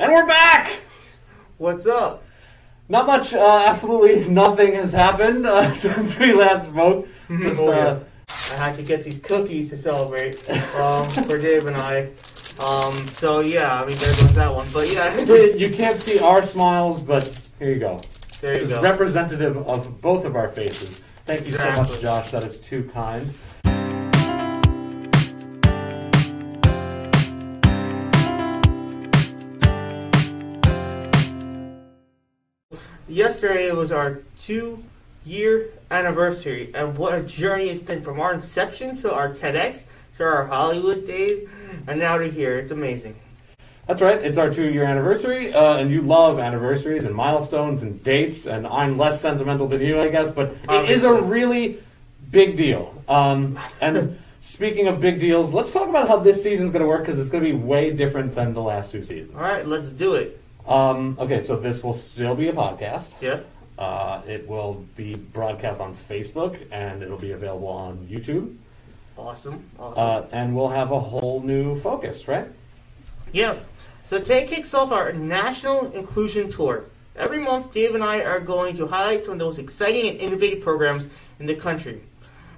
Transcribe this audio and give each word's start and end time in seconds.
And 0.00 0.10
we're 0.12 0.26
back! 0.26 0.80
What's 1.58 1.84
up? 1.84 2.24
Not 2.88 3.06
much, 3.06 3.34
uh, 3.34 3.64
absolutely 3.66 4.28
nothing 4.30 4.72
has 4.74 4.92
happened 4.92 5.44
uh, 5.44 5.74
since 5.74 6.18
we 6.18 6.32
last 6.32 6.68
spoke. 6.70 7.06
Just, 7.28 7.60
Oh, 7.60 7.70
yeah. 7.70 7.76
uh, 7.86 8.00
I 8.52 8.54
had 8.56 8.74
to 8.76 8.82
get 8.82 9.04
these 9.04 9.18
cookies 9.18 9.68
to 9.70 9.76
celebrate 9.76 10.36
um, 10.74 11.06
for 11.26 11.36
Dave 11.38 11.66
and 11.66 11.76
I. 11.76 12.10
Um, 12.64 12.92
so 13.08 13.40
yeah, 13.40 13.82
I 13.82 13.86
mean 13.86 13.98
there 13.98 14.08
goes 14.14 14.34
that 14.36 14.54
one. 14.54 14.66
But 14.72 14.90
yeah, 14.90 15.20
you 15.54 15.68
can't 15.70 15.98
see 16.00 16.18
our 16.18 16.42
smiles, 16.42 17.02
but 17.02 17.38
here 17.58 17.70
you 17.72 17.78
go. 17.78 18.00
there 18.40 18.54
you 18.56 18.62
It's 18.62 18.70
go. 18.72 18.80
representative 18.82 19.56
of 19.68 20.00
both 20.00 20.24
of 20.24 20.34
our 20.34 20.48
faces. 20.48 21.00
Thank 21.26 21.46
you 21.46 21.52
so 21.52 21.70
much, 21.76 22.00
Josh. 22.00 22.30
That 22.30 22.44
is 22.44 22.56
too 22.58 22.90
kind. 22.94 23.30
Yesterday 33.10 33.72
was 33.72 33.90
our 33.90 34.20
two-year 34.38 35.70
anniversary, 35.90 36.70
and 36.72 36.96
what 36.96 37.12
a 37.12 37.24
journey 37.24 37.68
it's 37.68 37.80
been 37.80 38.02
from 38.02 38.20
our 38.20 38.32
inception 38.32 38.94
to 38.96 39.12
our 39.12 39.30
TEDx 39.30 39.82
to 40.16 40.22
our 40.22 40.46
Hollywood 40.46 41.04
days, 41.08 41.48
and 41.88 41.98
now 41.98 42.18
to 42.18 42.30
here. 42.30 42.56
It's 42.60 42.70
amazing. 42.70 43.16
That's 43.88 44.00
right. 44.00 44.24
It's 44.24 44.38
our 44.38 44.48
two-year 44.48 44.84
anniversary, 44.84 45.52
uh, 45.52 45.78
and 45.78 45.90
you 45.90 46.02
love 46.02 46.38
anniversaries 46.38 47.04
and 47.04 47.12
milestones 47.12 47.82
and 47.82 48.00
dates. 48.04 48.46
And 48.46 48.64
I'm 48.64 48.96
less 48.96 49.20
sentimental 49.20 49.66
than 49.66 49.80
you, 49.80 49.98
I 49.98 50.06
guess, 50.06 50.30
but 50.30 50.54
it 50.68 50.88
is 50.88 51.02
a 51.02 51.12
really 51.12 51.82
big 52.30 52.56
deal. 52.56 53.02
Um, 53.08 53.58
and 53.80 54.20
speaking 54.40 54.86
of 54.86 55.00
big 55.00 55.18
deals, 55.18 55.52
let's 55.52 55.72
talk 55.72 55.88
about 55.88 56.06
how 56.06 56.18
this 56.18 56.44
season's 56.44 56.70
going 56.70 56.82
to 56.82 56.88
work 56.88 57.02
because 57.02 57.18
it's 57.18 57.28
going 57.28 57.42
to 57.42 57.50
be 57.50 57.56
way 57.56 57.90
different 57.90 58.36
than 58.36 58.54
the 58.54 58.62
last 58.62 58.92
two 58.92 59.02
seasons. 59.02 59.36
All 59.36 59.42
right, 59.42 59.66
let's 59.66 59.92
do 59.92 60.14
it. 60.14 60.39
Um, 60.70 61.16
okay, 61.18 61.42
so 61.42 61.56
this 61.56 61.82
will 61.82 61.94
still 61.94 62.34
be 62.34 62.48
a 62.48 62.52
podcast. 62.52 63.12
Yeah. 63.20 63.40
Uh, 63.76 64.22
it 64.26 64.46
will 64.46 64.86
be 64.94 65.14
broadcast 65.14 65.80
on 65.80 65.94
Facebook, 65.94 66.66
and 66.70 67.02
it'll 67.02 67.18
be 67.18 67.32
available 67.32 67.68
on 67.68 68.06
YouTube. 68.08 68.56
Awesome. 69.18 69.64
Awesome. 69.78 69.94
Uh, 69.98 70.22
and 70.32 70.54
we'll 70.54 70.68
have 70.68 70.92
a 70.92 71.00
whole 71.00 71.40
new 71.42 71.76
focus, 71.76 72.28
right? 72.28 72.46
Yeah. 73.32 73.56
So 74.04 74.18
today 74.18 74.46
kicks 74.46 74.72
off 74.74 74.92
our 74.92 75.12
National 75.12 75.90
Inclusion 75.92 76.50
Tour. 76.50 76.84
Every 77.16 77.38
month, 77.38 77.72
Dave 77.72 77.94
and 77.94 78.04
I 78.04 78.20
are 78.20 78.40
going 78.40 78.76
to 78.76 78.86
highlight 78.86 79.24
some 79.24 79.32
of 79.32 79.38
the 79.38 79.44
most 79.44 79.58
exciting 79.58 80.08
and 80.08 80.18
innovative 80.18 80.62
programs 80.62 81.08
in 81.38 81.46
the 81.46 81.54
country. 81.54 82.02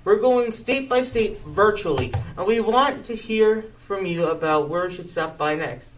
We're 0.04 0.18
going 0.18 0.52
state 0.52 0.88
by 0.88 1.02
state 1.02 1.38
virtually, 1.40 2.12
and 2.36 2.46
we 2.46 2.60
want 2.60 3.04
to 3.06 3.14
hear 3.14 3.66
from 3.86 4.04
you 4.04 4.26
about 4.26 4.68
where 4.68 4.88
we 4.88 4.94
should 4.94 5.08
stop 5.08 5.38
by 5.38 5.54
next. 5.54 5.94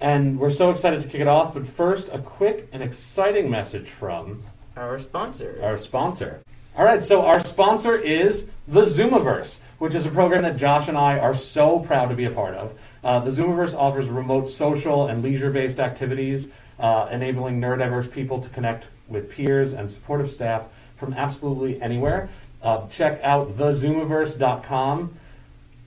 And 0.00 0.38
we're 0.38 0.50
so 0.50 0.70
excited 0.70 1.00
to 1.02 1.08
kick 1.08 1.20
it 1.20 1.28
off. 1.28 1.54
But 1.54 1.66
first, 1.66 2.08
a 2.12 2.18
quick 2.18 2.68
and 2.72 2.82
exciting 2.82 3.50
message 3.50 3.88
from 3.88 4.42
Our 4.76 4.98
sponsor. 4.98 5.58
our 5.62 5.76
sponsor. 5.76 6.40
All 6.76 6.84
right, 6.84 7.02
so 7.02 7.26
our 7.26 7.40
sponsor 7.40 7.96
is 7.96 8.46
the 8.68 8.82
Zoomiverse, 8.82 9.58
which 9.78 9.96
is 9.96 10.06
a 10.06 10.10
program 10.10 10.42
that 10.42 10.56
Josh 10.56 10.86
and 10.86 10.96
I 10.96 11.18
are 11.18 11.34
so 11.34 11.80
proud 11.80 12.10
to 12.10 12.14
be 12.14 12.24
a 12.26 12.30
part 12.30 12.54
of. 12.54 12.78
Uh, 13.02 13.18
the 13.18 13.30
Zoomiverse 13.32 13.74
offers 13.76 14.08
remote 14.08 14.48
social 14.48 15.08
and 15.08 15.20
leisure 15.20 15.50
based 15.50 15.80
activities, 15.80 16.46
uh, 16.78 17.08
enabling 17.10 17.60
neurodiverse 17.60 18.08
people 18.12 18.40
to 18.40 18.48
connect 18.50 18.86
with 19.08 19.28
peers 19.28 19.72
and 19.72 19.90
supportive 19.90 20.30
staff 20.30 20.68
from 20.96 21.12
absolutely 21.14 21.82
anywhere. 21.82 22.28
Uh, 22.62 22.86
check 22.88 23.20
out 23.24 23.56
thezoomiverse.com. 23.56 25.14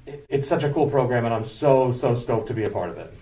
It- 0.05 0.25
It's 0.27 0.47
such 0.47 0.63
a 0.63 0.69
cool 0.73 0.89
program, 0.89 1.23
and 1.23 1.33
I'm 1.33 1.45
so, 1.45 1.93
so 1.93 2.15
stoked 2.15 2.47
to 2.47 2.53
be 2.53 2.63
a 2.65 2.69
part 2.69 2.89
of 2.89 2.97
it. 2.97 3.13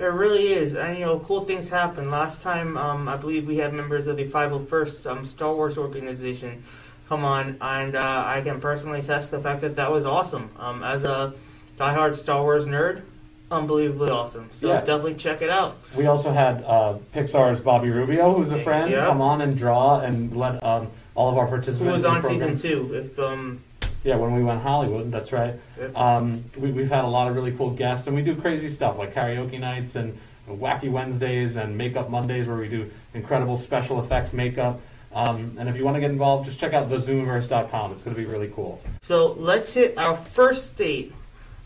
There 0.00 0.12
really 0.12 0.54
is, 0.54 0.74
and 0.74 0.98
you 0.98 1.04
know, 1.04 1.18
cool 1.18 1.42
things 1.42 1.68
happen. 1.68 2.10
Last 2.10 2.40
time, 2.40 2.78
um, 2.78 3.06
I 3.06 3.18
believe 3.18 3.46
we 3.46 3.58
had 3.58 3.74
members 3.74 4.06
of 4.06 4.16
the 4.16 4.24
501st 4.24 5.04
um, 5.10 5.26
Star 5.26 5.54
Wars 5.54 5.76
organization 5.76 6.62
come 7.06 7.22
on, 7.22 7.58
and 7.60 7.94
uh, 7.94 8.22
I 8.24 8.40
can 8.40 8.62
personally 8.62 9.00
attest 9.00 9.30
the 9.30 9.40
fact 9.40 9.60
that 9.60 9.76
that 9.76 9.90
was 9.92 10.06
awesome. 10.06 10.48
Um, 10.58 10.82
as 10.82 11.04
a 11.04 11.34
diehard 11.78 12.16
Star 12.16 12.40
Wars 12.42 12.64
nerd, 12.64 13.02
unbelievably 13.50 14.08
awesome. 14.08 14.48
So 14.54 14.68
Yeah. 14.68 14.78
definitely 14.80 15.16
check 15.16 15.42
it 15.42 15.50
out. 15.50 15.76
We 15.94 16.06
also 16.06 16.32
had 16.32 16.64
uh, 16.64 16.94
Pixar's 17.14 17.60
Bobby 17.60 17.90
Rubio, 17.90 18.32
who's 18.32 18.52
a 18.52 18.62
friend, 18.62 18.90
Yeah. 18.90 19.04
come 19.04 19.20
on 19.20 19.42
and 19.42 19.54
draw 19.54 20.00
and 20.00 20.34
let 20.34 20.64
um, 20.64 20.88
all 21.14 21.28
of 21.28 21.36
our 21.36 21.46
participants. 21.46 21.86
Who 21.86 21.92
was 21.92 22.06
on 22.06 22.22
program- 22.22 22.56
season 22.56 22.70
two? 22.72 22.94
If 22.94 23.18
um, 23.18 23.60
Yeah, 24.02 24.16
when 24.16 24.34
we 24.34 24.42
went 24.42 24.62
Hollywood, 24.62 25.12
that's 25.12 25.30
right. 25.32 25.54
Yep. 25.78 25.96
Um, 25.96 26.44
we, 26.56 26.70
we've 26.70 26.90
had 26.90 27.04
a 27.04 27.08
lot 27.08 27.28
of 27.28 27.34
really 27.36 27.52
cool 27.52 27.70
guests, 27.70 28.06
and 28.06 28.16
we 28.16 28.22
do 28.22 28.34
crazy 28.34 28.68
stuff 28.68 28.96
like 28.98 29.14
karaoke 29.14 29.60
nights 29.60 29.94
and 29.94 30.18
wacky 30.48 30.90
Wednesdays 30.90 31.56
and 31.56 31.76
makeup 31.76 32.08
Mondays, 32.08 32.48
where 32.48 32.56
we 32.56 32.68
do 32.68 32.90
incredible 33.14 33.58
special 33.58 34.00
effects 34.00 34.32
makeup. 34.32 34.80
Um, 35.12 35.56
and 35.58 35.68
if 35.68 35.76
you 35.76 35.84
want 35.84 35.96
to 35.96 36.00
get 36.00 36.10
involved, 36.10 36.44
just 36.44 36.58
check 36.58 36.72
out 36.72 36.88
thezoomiverse.com. 36.88 37.92
It's 37.92 38.02
going 38.02 38.16
to 38.16 38.20
be 38.20 38.26
really 38.26 38.48
cool. 38.48 38.80
so, 39.02 39.32
let's 39.32 39.74
hit 39.74 39.98
our 39.98 40.16
first 40.16 40.68
state 40.68 41.12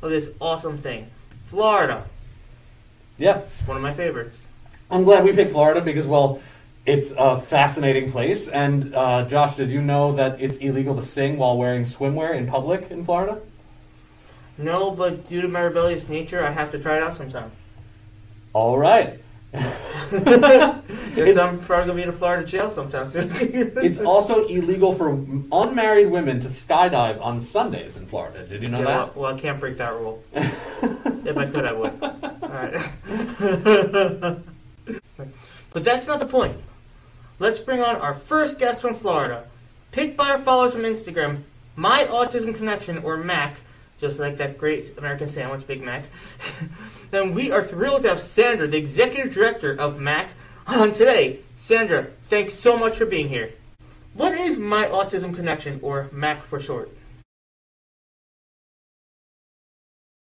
of 0.02 0.10
this 0.10 0.30
awesome 0.40 0.78
thing, 0.78 1.10
Florida. 1.46 2.06
Yeah, 3.16 3.42
One 3.66 3.76
of 3.76 3.82
my 3.82 3.92
favorites. 3.92 4.48
I'm 4.90 5.04
glad 5.04 5.24
we 5.24 5.32
picked 5.32 5.52
Florida 5.52 5.80
because, 5.80 6.06
well, 6.06 6.40
it's 6.86 7.12
a 7.16 7.40
fascinating 7.40 8.10
place. 8.12 8.48
And 8.48 8.94
uh, 8.94 9.24
Josh, 9.26 9.56
did 9.56 9.70
you 9.70 9.80
know 9.82 10.12
that 10.16 10.40
it's 10.40 10.58
illegal 10.58 10.94
to 10.96 11.02
sing 11.04 11.38
while 11.38 11.56
wearing 11.56 11.84
swimwear 11.84 12.34
in 12.36 12.46
public 12.46 12.90
in 12.90 13.04
Florida? 13.04 13.40
No, 14.58 14.90
but 14.90 15.26
due 15.28 15.40
to 15.42 15.48
my 15.48 15.60
rebellious 15.62 16.08
nature, 16.08 16.44
I 16.44 16.50
have 16.50 16.70
to 16.72 16.78
try 16.78 16.96
it 16.96 17.02
out 17.02 17.14
sometime. 17.14 17.50
All 18.52 18.78
right. 18.78 19.20
Because 20.10 21.28
It's- 21.28 21.38
I'm 21.38 21.58
probably 21.60 21.86
gonna 21.86 21.96
be 21.96 22.02
in 22.02 22.08
a 22.08 22.12
Florida 22.12 22.44
jail 22.46 22.70
sometime 22.70 23.08
soon. 23.08 23.30
It's 23.84 23.98
also 24.00 24.46
illegal 24.46 24.92
for 24.92 25.10
unmarried 25.10 26.10
women 26.10 26.40
to 26.40 26.48
skydive 26.48 27.20
on 27.20 27.40
Sundays 27.40 27.96
in 27.96 28.04
Florida. 28.06 28.44
Did 28.46 28.62
you 28.62 28.68
know 28.68 28.80
Yeah, 28.80 28.84
well, 28.84 29.06
that? 29.06 29.16
well, 29.16 29.34
I 29.34 29.38
can't 29.40 29.58
break 29.60 29.76
that 29.78 29.92
rule. 29.94 30.22
if 30.34 31.36
I 31.36 31.46
could, 31.46 31.64
I 31.64 31.72
would. 31.72 32.02
All 32.02 32.48
right. 32.48 32.90
but 35.72 35.84
that's 35.84 36.06
not 36.06 36.20
the 36.20 36.26
point. 36.26 36.56
Let's 37.40 37.58
bring 37.58 37.80
on 37.80 37.96
our 37.96 38.14
first 38.14 38.60
guest 38.60 38.80
from 38.80 38.94
Florida, 38.94 39.44
picked 39.90 40.16
by 40.16 40.30
our 40.30 40.38
followers 40.38 40.72
from 40.72 40.82
Instagram, 40.82 41.42
My 41.74 42.04
Autism 42.04 42.54
Connection, 42.54 42.98
or 42.98 43.16
MAC, 43.16 43.56
just 43.98 44.20
like 44.20 44.36
that 44.36 44.56
great 44.56 44.96
American 44.96 45.28
sandwich, 45.28 45.66
Big 45.66 45.82
Mac. 45.82 46.04
then 47.10 47.34
we 47.34 47.50
are 47.50 47.64
thrilled 47.64 48.02
to 48.02 48.08
have 48.08 48.20
Sandra, 48.20 48.68
the 48.68 48.78
executive 48.78 49.34
director 49.34 49.72
of 49.72 49.98
MAC, 49.98 50.30
on 50.68 50.92
today. 50.92 51.40
Sandra, 51.56 52.06
thanks 52.28 52.54
so 52.54 52.76
much 52.76 52.94
for 52.94 53.04
being 53.04 53.28
here. 53.28 53.52
What 54.12 54.32
is 54.34 54.56
My 54.56 54.86
Autism 54.86 55.34
Connection, 55.34 55.80
or 55.82 56.08
MAC 56.12 56.44
for 56.44 56.60
short? 56.60 56.88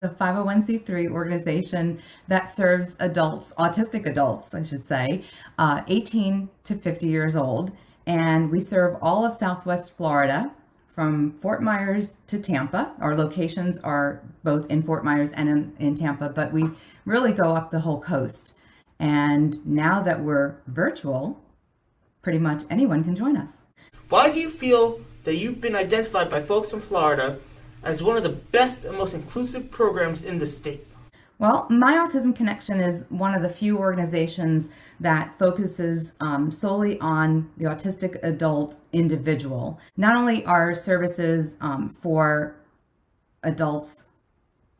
The 0.01 0.09
501c3 0.09 1.11
organization 1.11 2.01
that 2.27 2.49
serves 2.49 2.95
adults, 2.99 3.53
autistic 3.59 4.07
adults, 4.07 4.55
I 4.55 4.63
should 4.63 4.83
say, 4.83 5.23
uh, 5.59 5.83
18 5.87 6.49
to 6.63 6.75
50 6.75 7.07
years 7.07 7.35
old. 7.35 7.71
And 8.07 8.49
we 8.49 8.61
serve 8.61 8.97
all 8.99 9.23
of 9.23 9.35
Southwest 9.35 9.95
Florida 9.95 10.51
from 10.95 11.33
Fort 11.33 11.61
Myers 11.61 12.17
to 12.25 12.39
Tampa. 12.39 12.93
Our 12.99 13.15
locations 13.15 13.77
are 13.81 14.23
both 14.43 14.71
in 14.71 14.81
Fort 14.81 15.05
Myers 15.05 15.33
and 15.33 15.47
in, 15.47 15.73
in 15.77 15.95
Tampa, 15.95 16.29
but 16.29 16.51
we 16.51 16.63
really 17.05 17.31
go 17.31 17.55
up 17.55 17.69
the 17.69 17.81
whole 17.81 18.01
coast. 18.01 18.53
And 18.99 19.63
now 19.67 20.01
that 20.01 20.23
we're 20.23 20.55
virtual, 20.65 21.39
pretty 22.23 22.39
much 22.39 22.63
anyone 22.71 23.03
can 23.03 23.15
join 23.15 23.37
us. 23.37 23.65
Why 24.09 24.31
do 24.31 24.39
you 24.39 24.49
feel 24.49 24.99
that 25.25 25.35
you've 25.35 25.61
been 25.61 25.75
identified 25.75 26.31
by 26.31 26.41
folks 26.41 26.71
from 26.71 26.81
Florida 26.81 27.37
as 27.83 28.01
one 28.03 28.17
of 28.17 28.23
the 28.23 28.29
best 28.29 28.85
and 28.85 28.97
most 28.97 29.13
inclusive 29.13 29.71
programs 29.71 30.21
in 30.21 30.39
the 30.39 30.47
state? 30.47 30.87
Well, 31.39 31.65
My 31.71 31.93
Autism 31.93 32.35
Connection 32.35 32.79
is 32.79 33.05
one 33.09 33.33
of 33.33 33.41
the 33.41 33.49
few 33.49 33.79
organizations 33.79 34.69
that 34.99 35.39
focuses 35.39 36.13
um, 36.19 36.51
solely 36.51 36.99
on 36.99 37.49
the 37.57 37.65
autistic 37.65 38.19
adult 38.21 38.75
individual. 38.93 39.79
Not 39.97 40.15
only 40.15 40.45
are 40.45 40.75
services 40.75 41.57
um, 41.59 41.89
for 41.89 42.55
adults 43.41 44.03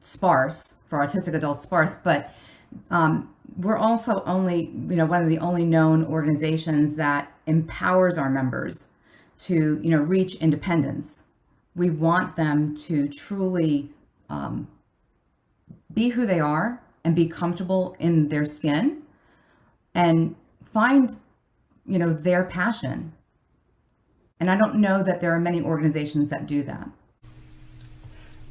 sparse, 0.02 0.75
for 0.86 1.00
autistic 1.00 1.34
adults 1.34 1.64
sparse, 1.64 1.96
but 1.96 2.31
um, 2.92 3.34
we're 3.58 3.78
also 3.78 4.24
only, 4.28 4.72
you 4.88 4.96
know, 4.96 5.06
one 5.06 5.24
of 5.24 5.30
the 5.30 5.40
only 5.40 5.66
known 5.66 6.06
organizations 6.06 6.96
that 6.96 7.31
empowers 7.48 8.20
our 8.20 8.30
members 8.30 8.90
to, 9.40 9.80
you 9.81 9.90
know, 9.90 9.98
reach 9.98 10.36
independence. 10.36 11.24
We 11.76 11.90
want 11.90 12.36
them 12.36 12.76
to 12.76 13.08
truly 13.08 13.90
um, 14.30 14.68
be 15.94 16.10
who 16.10 16.26
they 16.26 16.40
are 16.40 16.82
and 17.04 17.16
be 17.16 17.28
comfortable 17.28 17.96
in 18.00 18.28
their 18.28 18.46
skin 18.46 19.02
and 19.94 20.36
find 20.66 21.18
you 21.86 22.00
know 22.00 22.14
their 22.14 22.44
passion. 22.44 23.14
And 24.40 24.50
i 24.50 24.58
don't 24.58 24.76
know 24.76 25.04
that 25.04 25.20
there 25.20 25.34
are 25.36 25.40
many 25.40 25.62
organizations 25.62 26.30
that 26.30 26.48
do 26.48 26.64
that. 26.64 26.90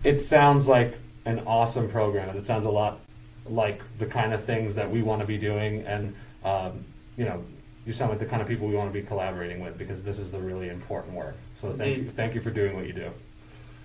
It 0.05 0.21
sounds 0.21 0.67
like 0.69 0.99
an 1.25 1.41
awesome 1.47 1.89
program, 1.89 2.29
and 2.29 2.39
it 2.39 2.45
sounds 2.45 2.65
a 2.65 2.71
lot 2.71 3.01
like 3.47 3.83
the 3.99 4.07
kind 4.07 4.33
of 4.33 4.43
things 4.43 4.75
that 4.75 4.91
we 4.91 5.03
want 5.03 5.21
to 5.21 5.27
be 5.27 5.37
doing, 5.37 5.83
and 5.87 6.15
um, 6.45 6.85
you 7.17 7.25
know, 7.25 7.43
you 7.87 7.93
sound 7.93 8.11
like 8.11 8.19
the 8.19 8.27
kind 8.27 8.43
of 8.43 8.49
people 8.49 8.69
we 8.69 8.75
want 8.75 8.93
to 8.93 9.00
be 9.00 9.06
collaborating 9.06 9.61
with 9.61 9.79
because 9.79 10.03
this 10.03 10.19
is 10.19 10.31
the 10.31 10.38
really 10.38 10.69
important 10.69 11.15
work. 11.15 11.37
So 11.61 11.73
thank 11.73 11.97
you, 11.97 12.11
thank 12.11 12.35
you 12.35 12.41
for 12.41 12.50
doing 12.50 12.77
what 12.77 12.87
you 12.87 12.93
do. 12.93 13.11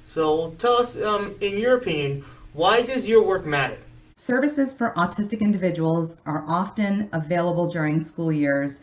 So 0.05 0.51
tell 0.57 0.73
us, 0.73 1.01
um, 1.01 1.35
in 1.41 1.57
your 1.57 1.77
opinion, 1.77 2.23
why 2.53 2.81
does 2.81 3.07
your 3.07 3.23
work 3.23 3.45
matter? 3.45 3.77
Services 4.15 4.71
for 4.71 4.93
autistic 4.95 5.41
individuals 5.41 6.15
are 6.25 6.45
often 6.47 7.09
available 7.11 7.67
during 7.69 7.99
school 7.99 8.31
years 8.31 8.81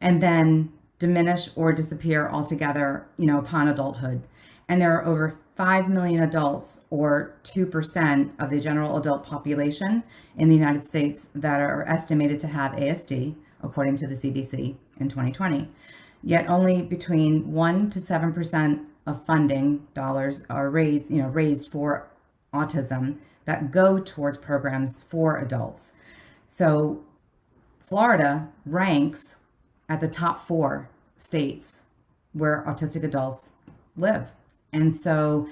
and 0.00 0.20
then 0.20 0.72
diminish 0.98 1.50
or 1.54 1.72
disappear 1.72 2.28
altogether, 2.28 3.06
you 3.16 3.26
know, 3.26 3.38
upon 3.38 3.68
adulthood. 3.68 4.22
And 4.68 4.80
there 4.80 4.92
are 4.96 5.04
over 5.04 5.38
5 5.56 5.88
million 5.88 6.22
adults 6.22 6.80
or 6.90 7.36
2% 7.44 8.30
of 8.38 8.50
the 8.50 8.58
general 8.58 8.96
adult 8.96 9.24
population 9.24 10.02
in 10.36 10.48
the 10.48 10.56
United 10.56 10.86
States 10.86 11.28
that 11.34 11.60
are 11.60 11.86
estimated 11.86 12.40
to 12.40 12.48
have 12.48 12.72
ASD 12.72 13.36
according 13.64 13.96
to 13.96 14.06
the 14.06 14.14
CDC 14.14 14.76
in 14.98 15.08
2020. 15.08 15.68
Yet 16.22 16.48
only 16.48 16.82
between 16.82 17.52
1 17.52 17.90
to 17.90 17.98
7% 17.98 18.84
of 19.06 19.26
funding 19.26 19.86
dollars 19.94 20.44
are 20.48 20.70
raised, 20.70 21.10
you 21.10 21.22
know, 21.22 21.28
raised 21.28 21.70
for 21.70 22.08
autism 22.52 23.18
that 23.44 23.70
go 23.70 23.98
towards 23.98 24.38
programs 24.38 25.02
for 25.02 25.38
adults. 25.38 25.92
So 26.46 27.02
Florida 27.84 28.48
ranks 28.64 29.38
at 29.88 30.00
the 30.00 30.08
top 30.08 30.40
4 30.40 30.88
states 31.16 31.82
where 32.32 32.64
autistic 32.66 33.04
adults 33.04 33.52
live. 33.96 34.32
And 34.72 34.92
so 34.94 35.48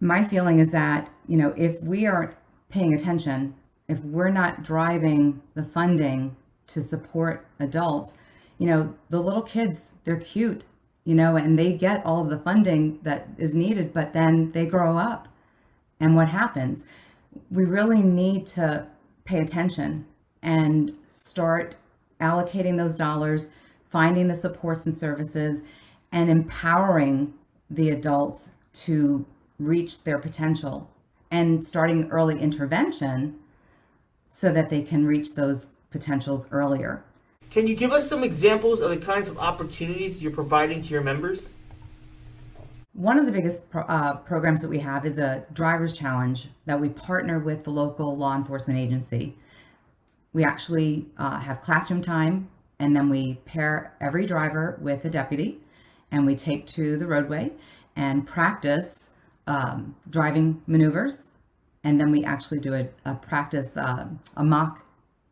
my 0.00 0.24
feeling 0.24 0.58
is 0.58 0.72
that, 0.72 1.10
you 1.26 1.36
know, 1.36 1.54
if 1.56 1.82
we 1.82 2.06
aren't 2.06 2.34
paying 2.68 2.92
attention, 2.92 3.54
if 3.88 4.00
we're 4.00 4.30
not 4.30 4.62
driving 4.62 5.40
the 5.54 5.62
funding 5.62 6.36
to 6.68 6.82
support 6.82 7.46
adults, 7.58 8.16
you 8.58 8.66
know, 8.66 8.94
the 9.10 9.20
little 9.20 9.42
kids, 9.42 9.92
they're 10.04 10.16
cute, 10.16 10.64
you 11.04 11.14
know, 11.14 11.36
and 11.36 11.58
they 11.58 11.72
get 11.72 12.04
all 12.04 12.24
the 12.24 12.38
funding 12.38 12.98
that 13.02 13.28
is 13.38 13.54
needed, 13.54 13.92
but 13.92 14.12
then 14.12 14.52
they 14.52 14.66
grow 14.66 14.98
up. 14.98 15.28
And 16.00 16.16
what 16.16 16.28
happens? 16.28 16.84
We 17.50 17.64
really 17.64 18.02
need 18.02 18.46
to 18.48 18.86
pay 19.24 19.38
attention 19.38 20.06
and 20.42 20.94
start 21.08 21.76
allocating 22.20 22.76
those 22.76 22.96
dollars, 22.96 23.52
finding 23.88 24.28
the 24.28 24.34
supports 24.34 24.84
and 24.84 24.94
services, 24.94 25.62
and 26.12 26.30
empowering 26.30 27.34
the 27.68 27.90
adults 27.90 28.52
to 28.72 29.26
reach 29.58 30.04
their 30.04 30.18
potential 30.18 30.90
and 31.30 31.64
starting 31.64 32.08
early 32.10 32.38
intervention 32.40 33.38
so 34.28 34.52
that 34.52 34.70
they 34.70 34.82
can 34.82 35.06
reach 35.06 35.34
those 35.34 35.68
potentials 35.90 36.46
earlier. 36.50 37.04
Can 37.50 37.66
you 37.66 37.74
give 37.74 37.92
us 37.92 38.08
some 38.08 38.24
examples 38.24 38.80
of 38.80 38.90
the 38.90 38.96
kinds 38.96 39.28
of 39.28 39.38
opportunities 39.38 40.22
you're 40.22 40.32
providing 40.32 40.82
to 40.82 40.88
your 40.88 41.02
members? 41.02 41.48
One 42.92 43.18
of 43.18 43.26
the 43.26 43.32
biggest 43.32 43.70
pro- 43.70 43.82
uh, 43.82 44.16
programs 44.16 44.62
that 44.62 44.68
we 44.68 44.78
have 44.78 45.04
is 45.04 45.18
a 45.18 45.44
driver's 45.52 45.92
challenge 45.92 46.48
that 46.64 46.80
we 46.80 46.88
partner 46.88 47.38
with 47.38 47.64
the 47.64 47.70
local 47.70 48.16
law 48.16 48.34
enforcement 48.34 48.78
agency. 48.78 49.36
We 50.32 50.44
actually 50.44 51.06
uh, 51.18 51.40
have 51.40 51.60
classroom 51.60 52.02
time 52.02 52.48
and 52.78 52.96
then 52.96 53.08
we 53.08 53.34
pair 53.44 53.94
every 54.00 54.24
driver 54.26 54.78
with 54.80 55.04
a 55.04 55.10
deputy 55.10 55.60
and 56.10 56.24
we 56.24 56.34
take 56.34 56.66
to 56.68 56.96
the 56.96 57.06
roadway 57.06 57.52
and 57.94 58.26
practice 58.26 59.10
um, 59.46 59.96
driving 60.08 60.62
maneuvers. 60.66 61.26
And 61.84 62.00
then 62.00 62.10
we 62.10 62.24
actually 62.24 62.60
do 62.60 62.74
a, 62.74 62.88
a 63.04 63.14
practice, 63.14 63.76
uh, 63.76 64.06
a 64.36 64.42
mock 64.44 64.85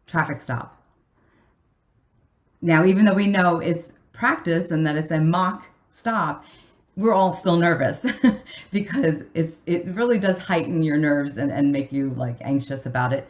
traffic 0.07 0.41
stop. 0.41 0.81
Now, 2.61 2.85
even 2.85 3.05
though 3.05 3.15
we 3.15 3.27
know 3.27 3.59
it's 3.59 3.93
practice 4.13 4.71
and 4.71 4.87
that 4.87 4.97
it's 4.97 5.11
a 5.11 5.21
mock 5.21 5.67
stop, 5.91 6.45
we're 6.97 7.13
all 7.13 7.33
still 7.33 7.57
nervous 7.57 8.07
because 8.71 9.25
it's 9.35 9.63
it 9.67 9.85
really 9.87 10.19
does 10.19 10.41
heighten 10.41 10.83
your 10.83 10.97
nerves 10.97 11.37
and, 11.37 11.51
and 11.51 11.73
make 11.73 11.93
you 11.93 12.11
like 12.11 12.37
anxious 12.41 12.87
about 12.87 13.13
it. 13.13 13.29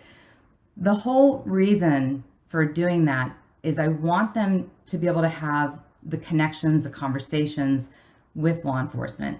The 0.76 0.94
whole 0.94 1.38
reason 1.46 2.24
for 2.46 2.64
doing 2.64 3.06
that 3.06 3.34
is 3.62 3.78
I 3.78 3.88
want 3.88 4.34
them 4.34 4.70
to 4.86 4.98
be 4.98 5.06
able 5.06 5.22
to 5.22 5.28
have 5.28 5.80
the 6.02 6.18
connections, 6.18 6.84
the 6.84 6.90
conversations 6.90 7.90
with 8.34 8.64
law 8.64 8.78
enforcement. 8.78 9.38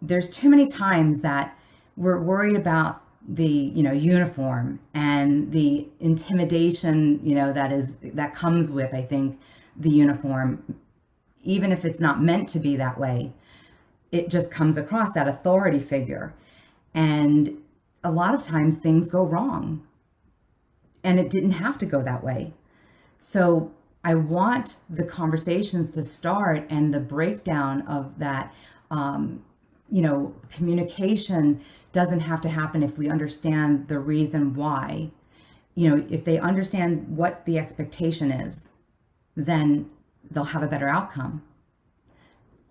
There's 0.00 0.30
too 0.30 0.48
many 0.48 0.66
times 0.66 1.22
that 1.22 1.58
we're 1.96 2.20
worried 2.20 2.54
about 2.54 3.02
the 3.26 3.46
you 3.46 3.82
know 3.82 3.92
uniform 3.92 4.78
and 4.94 5.52
the 5.52 5.86
intimidation 6.00 7.20
you 7.22 7.34
know 7.34 7.52
that 7.52 7.72
is 7.72 7.96
that 8.02 8.34
comes 8.34 8.70
with 8.70 8.94
i 8.94 9.02
think 9.02 9.38
the 9.76 9.90
uniform 9.90 10.76
even 11.42 11.72
if 11.72 11.84
it's 11.84 12.00
not 12.00 12.22
meant 12.22 12.48
to 12.48 12.58
be 12.58 12.76
that 12.76 12.98
way 12.98 13.32
it 14.10 14.30
just 14.30 14.50
comes 14.50 14.76
across 14.76 15.12
that 15.14 15.28
authority 15.28 15.80
figure. 15.80 16.34
And 16.94 17.58
a 18.02 18.10
lot 18.10 18.34
of 18.34 18.42
times 18.42 18.78
things 18.78 19.08
go 19.08 19.24
wrong 19.24 19.86
and 21.04 21.20
it 21.20 21.30
didn't 21.30 21.52
have 21.52 21.78
to 21.78 21.86
go 21.86 22.02
that 22.02 22.24
way. 22.24 22.54
So 23.18 23.72
i 24.04 24.14
want 24.14 24.76
the 24.88 25.02
conversations 25.02 25.90
to 25.90 26.04
start 26.04 26.64
and 26.70 26.94
the 26.94 27.00
breakdown 27.00 27.82
of 27.82 28.16
that 28.20 28.54
um, 28.92 29.42
you 29.90 30.02
know 30.02 30.34
communication 30.50 31.60
doesn't 31.92 32.20
have 32.20 32.40
to 32.42 32.48
happen 32.48 32.82
if 32.82 32.98
we 32.98 33.08
understand 33.08 33.88
the 33.88 33.98
reason 33.98 34.54
why. 34.54 35.10
You 35.74 35.90
know 35.90 36.06
if 36.10 36.24
they 36.24 36.38
understand 36.38 37.16
what 37.16 37.44
the 37.46 37.58
expectation 37.58 38.30
is 38.30 38.68
then 39.36 39.88
they'll 40.30 40.44
have 40.44 40.62
a 40.62 40.66
better 40.66 40.88
outcome 40.88 41.42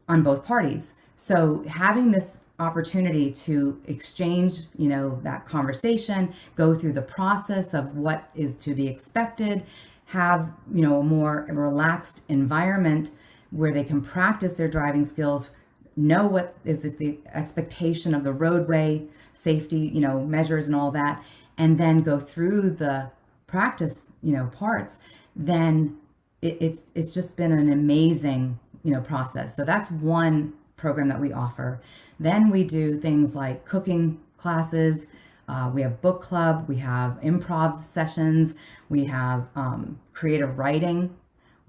on 0.09 0.21
both 0.21 0.45
parties. 0.45 0.93
So 1.15 1.63
having 1.67 2.11
this 2.11 2.39
opportunity 2.59 3.31
to 3.31 3.79
exchange 3.85 4.63
you 4.77 4.89
know 4.89 5.19
that 5.23 5.45
conversation 5.45 6.33
go 6.55 6.73
through 6.73 6.93
the 6.93 7.01
process 7.01 7.73
of 7.75 7.95
what 7.95 8.29
is 8.33 8.57
to 8.57 8.73
be 8.73 8.87
expected 8.87 9.63
have 10.05 10.51
you 10.73 10.81
know 10.81 10.99
a 10.99 11.03
more 11.03 11.45
relaxed 11.49 12.23
environment 12.29 13.11
where 13.51 13.71
they 13.71 13.83
can 13.83 14.01
practice 14.01 14.55
their 14.55 14.67
driving 14.67 15.05
skills 15.05 15.51
know 15.97 16.25
what 16.25 16.55
is 16.63 16.83
the 16.83 17.17
expectation 17.33 18.13
of 18.13 18.23
the 18.23 18.31
roadway 18.31 19.03
safety 19.33 19.91
you 19.93 19.99
know 19.99 20.23
measures 20.23 20.67
and 20.67 20.75
all 20.75 20.91
that 20.91 21.23
and 21.57 21.77
then 21.77 22.01
go 22.01 22.19
through 22.19 22.69
the 22.69 23.09
practice 23.47 24.05
you 24.21 24.31
know 24.31 24.47
parts 24.47 24.99
then 25.35 25.97
it, 26.41 26.57
it's 26.59 26.91
it's 26.95 27.13
just 27.13 27.37
been 27.37 27.51
an 27.51 27.71
amazing 27.71 28.59
you 28.83 28.91
know 28.91 29.01
process. 29.01 29.55
So 29.55 29.63
that's 29.63 29.91
one 29.91 30.53
program 30.75 31.07
that 31.09 31.19
we 31.19 31.33
offer. 31.33 31.81
Then 32.19 32.49
we 32.49 32.63
do 32.63 32.97
things 32.97 33.35
like 33.35 33.65
cooking 33.65 34.19
classes. 34.37 35.07
Uh, 35.47 35.71
we 35.73 35.81
have 35.81 36.01
book 36.01 36.21
club 36.21 36.67
we 36.67 36.75
have 36.75 37.17
improv 37.21 37.81
sessions 37.81 38.53
we 38.89 39.05
have 39.05 39.47
um, 39.55 39.97
creative 40.11 40.59
writing 40.59 41.15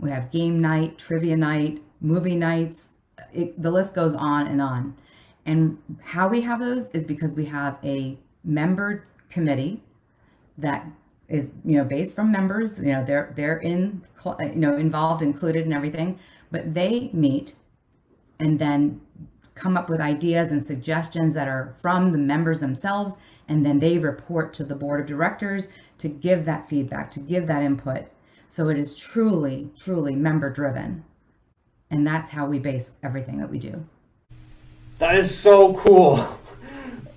we 0.00 0.11
have 0.11 0.32
game 0.32 0.58
night 0.61 0.99
trivia 0.99 1.37
night 1.37 1.80
movie 2.00 2.35
nights 2.35 2.88
it, 3.32 3.60
the 3.60 3.70
list 3.70 3.94
goes 3.94 4.14
on 4.14 4.46
and 4.46 4.60
on. 4.60 4.96
And 5.46 5.78
how 6.02 6.28
we 6.28 6.42
have 6.42 6.60
those 6.60 6.88
is 6.90 7.04
because 7.04 7.34
we 7.34 7.46
have 7.46 7.78
a 7.82 8.18
member 8.44 9.06
committee 9.30 9.82
that 10.56 10.87
is 11.28 11.50
you 11.64 11.76
know 11.76 11.84
based 11.84 12.14
from 12.14 12.32
members. 12.32 12.78
You 12.78 12.92
know 12.92 13.04
they're 13.04 13.32
they're 13.37 13.58
in 13.58 14.02
you 14.40 14.56
know 14.56 14.76
involved, 14.76 15.22
included, 15.22 15.64
and 15.64 15.75
everything. 15.75 16.18
But 16.50 16.75
they 16.75 17.10
meet 17.12 17.54
and 18.40 18.58
then 18.58 19.00
come 19.54 19.76
up 19.76 19.88
with 19.88 20.00
ideas 20.00 20.50
and 20.50 20.62
suggestions 20.62 21.34
that 21.34 21.48
are 21.48 21.75
from 21.80 22.12
the 22.12 22.18
members 22.18 22.60
themselves, 22.60 23.14
and 23.48 23.66
then 23.66 23.80
they 23.80 23.98
report 23.98 24.54
to 24.54 24.64
the 24.64 24.76
board 24.76 25.00
of 25.00 25.06
directors 25.06 25.68
to 25.98 26.08
give 26.08 26.44
that 26.44 26.68
feedback, 26.68 27.10
to 27.10 27.20
give 27.20 27.46
that 27.48 27.62
input. 27.62 28.04
So 28.48 28.68
it 28.68 28.78
is 28.78 28.96
truly, 28.96 29.70
truly 29.78 30.14
member 30.14 30.48
driven. 30.50 31.04
And 31.90 32.07
that's 32.07 32.30
how 32.30 32.47
we 32.47 32.59
base 32.59 32.90
everything 33.02 33.38
that 33.38 33.50
we 33.50 33.59
do. 33.59 33.85
That 34.99 35.16
is 35.16 35.37
so 35.37 35.75
cool. 35.75 36.26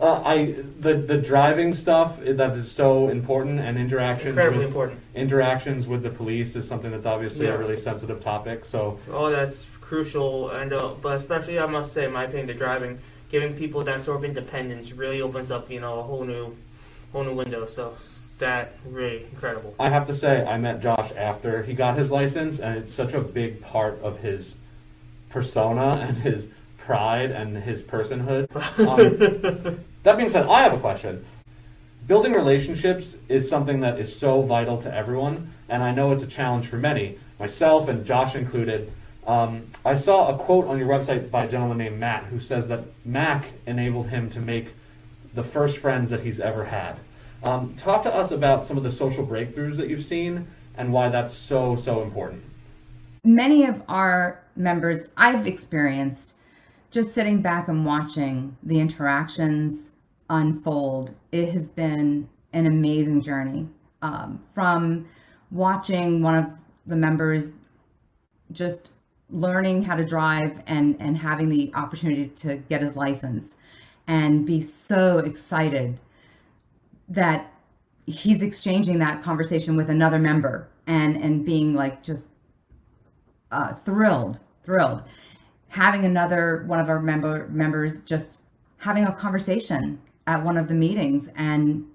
Uh, 0.01 0.19
I 0.25 0.45
the 0.79 0.95
the 0.95 1.17
driving 1.17 1.75
stuff 1.75 2.19
that 2.21 2.57
is 2.57 2.71
so 2.71 3.09
important 3.09 3.59
and 3.59 3.77
interactions 3.77 4.29
Incredibly 4.29 4.57
with, 4.65 4.67
important. 4.69 4.99
interactions 5.13 5.87
with 5.87 6.01
the 6.01 6.09
police 6.09 6.55
is 6.55 6.67
something 6.67 6.89
that's 6.89 7.05
obviously 7.05 7.45
Yeah. 7.45 7.53
a 7.53 7.57
really 7.59 7.77
sensitive 7.77 8.19
topic. 8.19 8.65
So 8.65 8.97
Oh, 9.11 9.29
that's 9.29 9.67
crucial, 9.79 10.49
and 10.49 10.73
uh, 10.73 10.95
but 11.03 11.17
especially 11.17 11.59
I 11.59 11.67
must 11.67 11.93
say, 11.93 12.05
in 12.05 12.13
my 12.13 12.23
opinion, 12.23 12.47
the 12.47 12.55
driving, 12.55 12.97
giving 13.29 13.53
people 13.53 13.83
that 13.83 14.01
sort 14.01 14.17
of 14.17 14.23
independence 14.23 14.91
really 14.91 15.21
opens 15.21 15.51
up, 15.51 15.69
you 15.69 15.79
know, 15.79 15.99
a 15.99 16.01
whole 16.01 16.23
new, 16.25 16.55
whole 17.11 17.23
new 17.23 17.35
window. 17.35 17.67
So 17.67 17.93
that 18.39 18.73
really 18.89 19.25
incredible. 19.25 19.75
I 19.79 19.89
have 19.89 20.07
to 20.07 20.15
say, 20.15 20.43
I 20.43 20.57
met 20.57 20.81
Josh 20.81 21.11
after 21.15 21.61
he 21.61 21.73
got 21.75 21.95
his 21.95 22.09
license, 22.09 22.59
and 22.59 22.75
it's 22.75 22.91
such 22.91 23.13
a 23.13 23.21
big 23.21 23.61
part 23.61 24.01
of 24.01 24.17
his 24.17 24.55
persona 25.31 25.97
and 25.99 26.17
his 26.17 26.47
pride 26.77 27.31
and 27.31 27.57
his 27.57 27.81
personhood. 27.83 28.47
Um, 28.81 29.79
that 30.03 30.17
being 30.17 30.29
said, 30.29 30.47
I 30.47 30.61
have 30.61 30.73
a 30.73 30.79
question. 30.79 31.23
building 32.07 32.33
relationships 32.33 33.15
is 33.29 33.47
something 33.47 33.81
that 33.81 33.99
is 33.99 34.13
so 34.15 34.41
vital 34.41 34.81
to 34.81 34.93
everyone, 34.93 35.53
and 35.69 35.83
I 35.83 35.91
know 35.91 36.11
it's 36.11 36.23
a 36.23 36.27
challenge 36.27 36.67
for 36.67 36.77
many, 36.77 37.17
myself 37.39 37.87
and 37.87 38.05
Josh 38.05 38.35
included. 38.35 38.91
Um, 39.27 39.67
I 39.85 39.95
saw 39.95 40.33
a 40.33 40.37
quote 40.37 40.65
on 40.65 40.79
your 40.79 40.87
website 40.87 41.29
by 41.29 41.43
a 41.43 41.47
gentleman 41.47 41.77
named 41.77 41.99
Matt 41.99 42.23
who 42.25 42.39
says 42.39 42.67
that 42.69 42.85
Mac 43.05 43.45
enabled 43.67 44.07
him 44.07 44.29
to 44.31 44.39
make 44.39 44.69
the 45.33 45.43
first 45.43 45.77
friends 45.77 46.09
that 46.09 46.21
he's 46.21 46.39
ever 46.39 46.65
had. 46.65 46.97
Um, 47.43 47.75
talk 47.75 48.03
to 48.03 48.13
us 48.13 48.31
about 48.31 48.65
some 48.65 48.77
of 48.77 48.83
the 48.83 48.91
social 48.91 49.25
breakthroughs 49.25 49.77
that 49.77 49.87
you've 49.87 50.03
seen 50.03 50.47
and 50.75 50.91
why 50.91 51.09
that's 51.09 51.33
so, 51.33 51.75
so 51.75 52.01
important. 52.01 52.43
Many 53.23 53.65
of 53.65 53.83
our 53.87 54.40
members 54.55 54.99
I've 55.17 55.47
experienced 55.47 56.35
just 56.89 57.13
sitting 57.13 57.41
back 57.41 57.67
and 57.67 57.85
watching 57.85 58.57
the 58.61 58.79
interactions 58.79 59.91
unfold. 60.29 61.13
It 61.31 61.49
has 61.53 61.67
been 61.67 62.29
an 62.53 62.65
amazing 62.65 63.21
journey. 63.21 63.67
Um, 64.01 64.43
from 64.53 65.07
watching 65.51 66.21
one 66.21 66.35
of 66.35 66.45
the 66.85 66.95
members 66.95 67.53
just 68.51 68.91
learning 69.29 69.83
how 69.83 69.95
to 69.95 70.03
drive 70.03 70.61
and, 70.67 70.97
and 70.99 71.17
having 71.17 71.49
the 71.49 71.71
opportunity 71.75 72.27
to 72.27 72.55
get 72.55 72.81
his 72.81 72.95
license 72.97 73.55
and 74.07 74.45
be 74.45 74.59
so 74.59 75.19
excited 75.19 75.99
that 77.07 77.53
he's 78.05 78.41
exchanging 78.41 78.99
that 78.99 79.21
conversation 79.21 79.77
with 79.77 79.89
another 79.89 80.19
member 80.19 80.67
and 80.87 81.15
and 81.15 81.45
being 81.45 81.73
like 81.73 82.01
just 82.03 82.25
uh, 83.51 83.73
thrilled 83.73 84.39
thrilled. 84.63 85.03
Having 85.69 86.05
another 86.05 86.63
one 86.67 86.79
of 86.79 86.89
our 86.89 86.99
member 87.01 87.47
members 87.49 88.01
just 88.01 88.37
having 88.77 89.05
a 89.05 89.11
conversation 89.11 90.01
at 90.27 90.43
one 90.43 90.57
of 90.57 90.67
the 90.67 90.73
meetings 90.73 91.29
and 91.35 91.85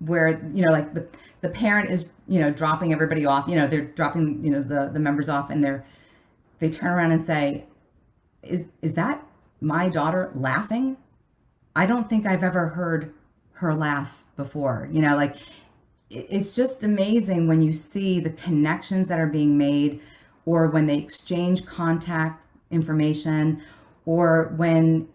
where 0.00 0.40
you 0.52 0.64
know 0.64 0.70
like 0.70 0.92
the 0.92 1.06
the 1.40 1.48
parent 1.48 1.90
is 1.90 2.10
you 2.28 2.40
know 2.40 2.50
dropping 2.50 2.92
everybody 2.92 3.24
off 3.24 3.48
you 3.48 3.56
know 3.56 3.66
they're 3.66 3.86
dropping 3.86 4.44
you 4.44 4.50
know 4.50 4.62
the 4.62 4.90
the 4.92 4.98
members 4.98 5.28
off 5.28 5.50
and 5.50 5.64
they're 5.64 5.84
they 6.58 6.68
turn 6.68 6.90
around 6.90 7.12
and 7.12 7.24
say 7.24 7.64
is 8.42 8.66
is 8.82 8.94
that 8.94 9.24
my 9.60 9.88
daughter 9.88 10.30
laughing? 10.34 10.96
I 11.74 11.86
don't 11.86 12.08
think 12.08 12.26
i've 12.26 12.44
ever 12.44 12.68
heard 12.68 13.12
her 13.52 13.74
laugh 13.74 14.24
before. 14.36 14.88
You 14.92 15.02
know 15.02 15.16
like 15.16 15.36
it's 16.08 16.54
just 16.54 16.84
amazing 16.84 17.48
when 17.48 17.60
you 17.62 17.72
see 17.72 18.20
the 18.20 18.30
connections 18.30 19.08
that 19.08 19.18
are 19.18 19.26
being 19.26 19.58
made 19.58 20.00
or 20.46 20.68
when 20.68 20.86
they 20.86 20.96
exchange 20.96 21.66
contact 21.66 22.46
information 22.70 23.62
or 24.06 24.54
when 24.56 25.06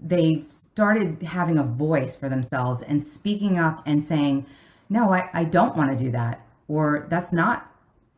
they've 0.00 0.48
started 0.48 1.20
having 1.24 1.58
a 1.58 1.64
voice 1.64 2.14
for 2.14 2.28
themselves 2.28 2.80
and 2.82 3.02
speaking 3.02 3.58
up 3.58 3.82
and 3.86 4.04
saying 4.04 4.46
no 4.88 5.12
i, 5.12 5.28
I 5.34 5.44
don't 5.44 5.76
want 5.76 5.90
to 5.90 6.04
do 6.04 6.12
that 6.12 6.46
or 6.68 7.06
that's 7.10 7.32
not 7.32 7.70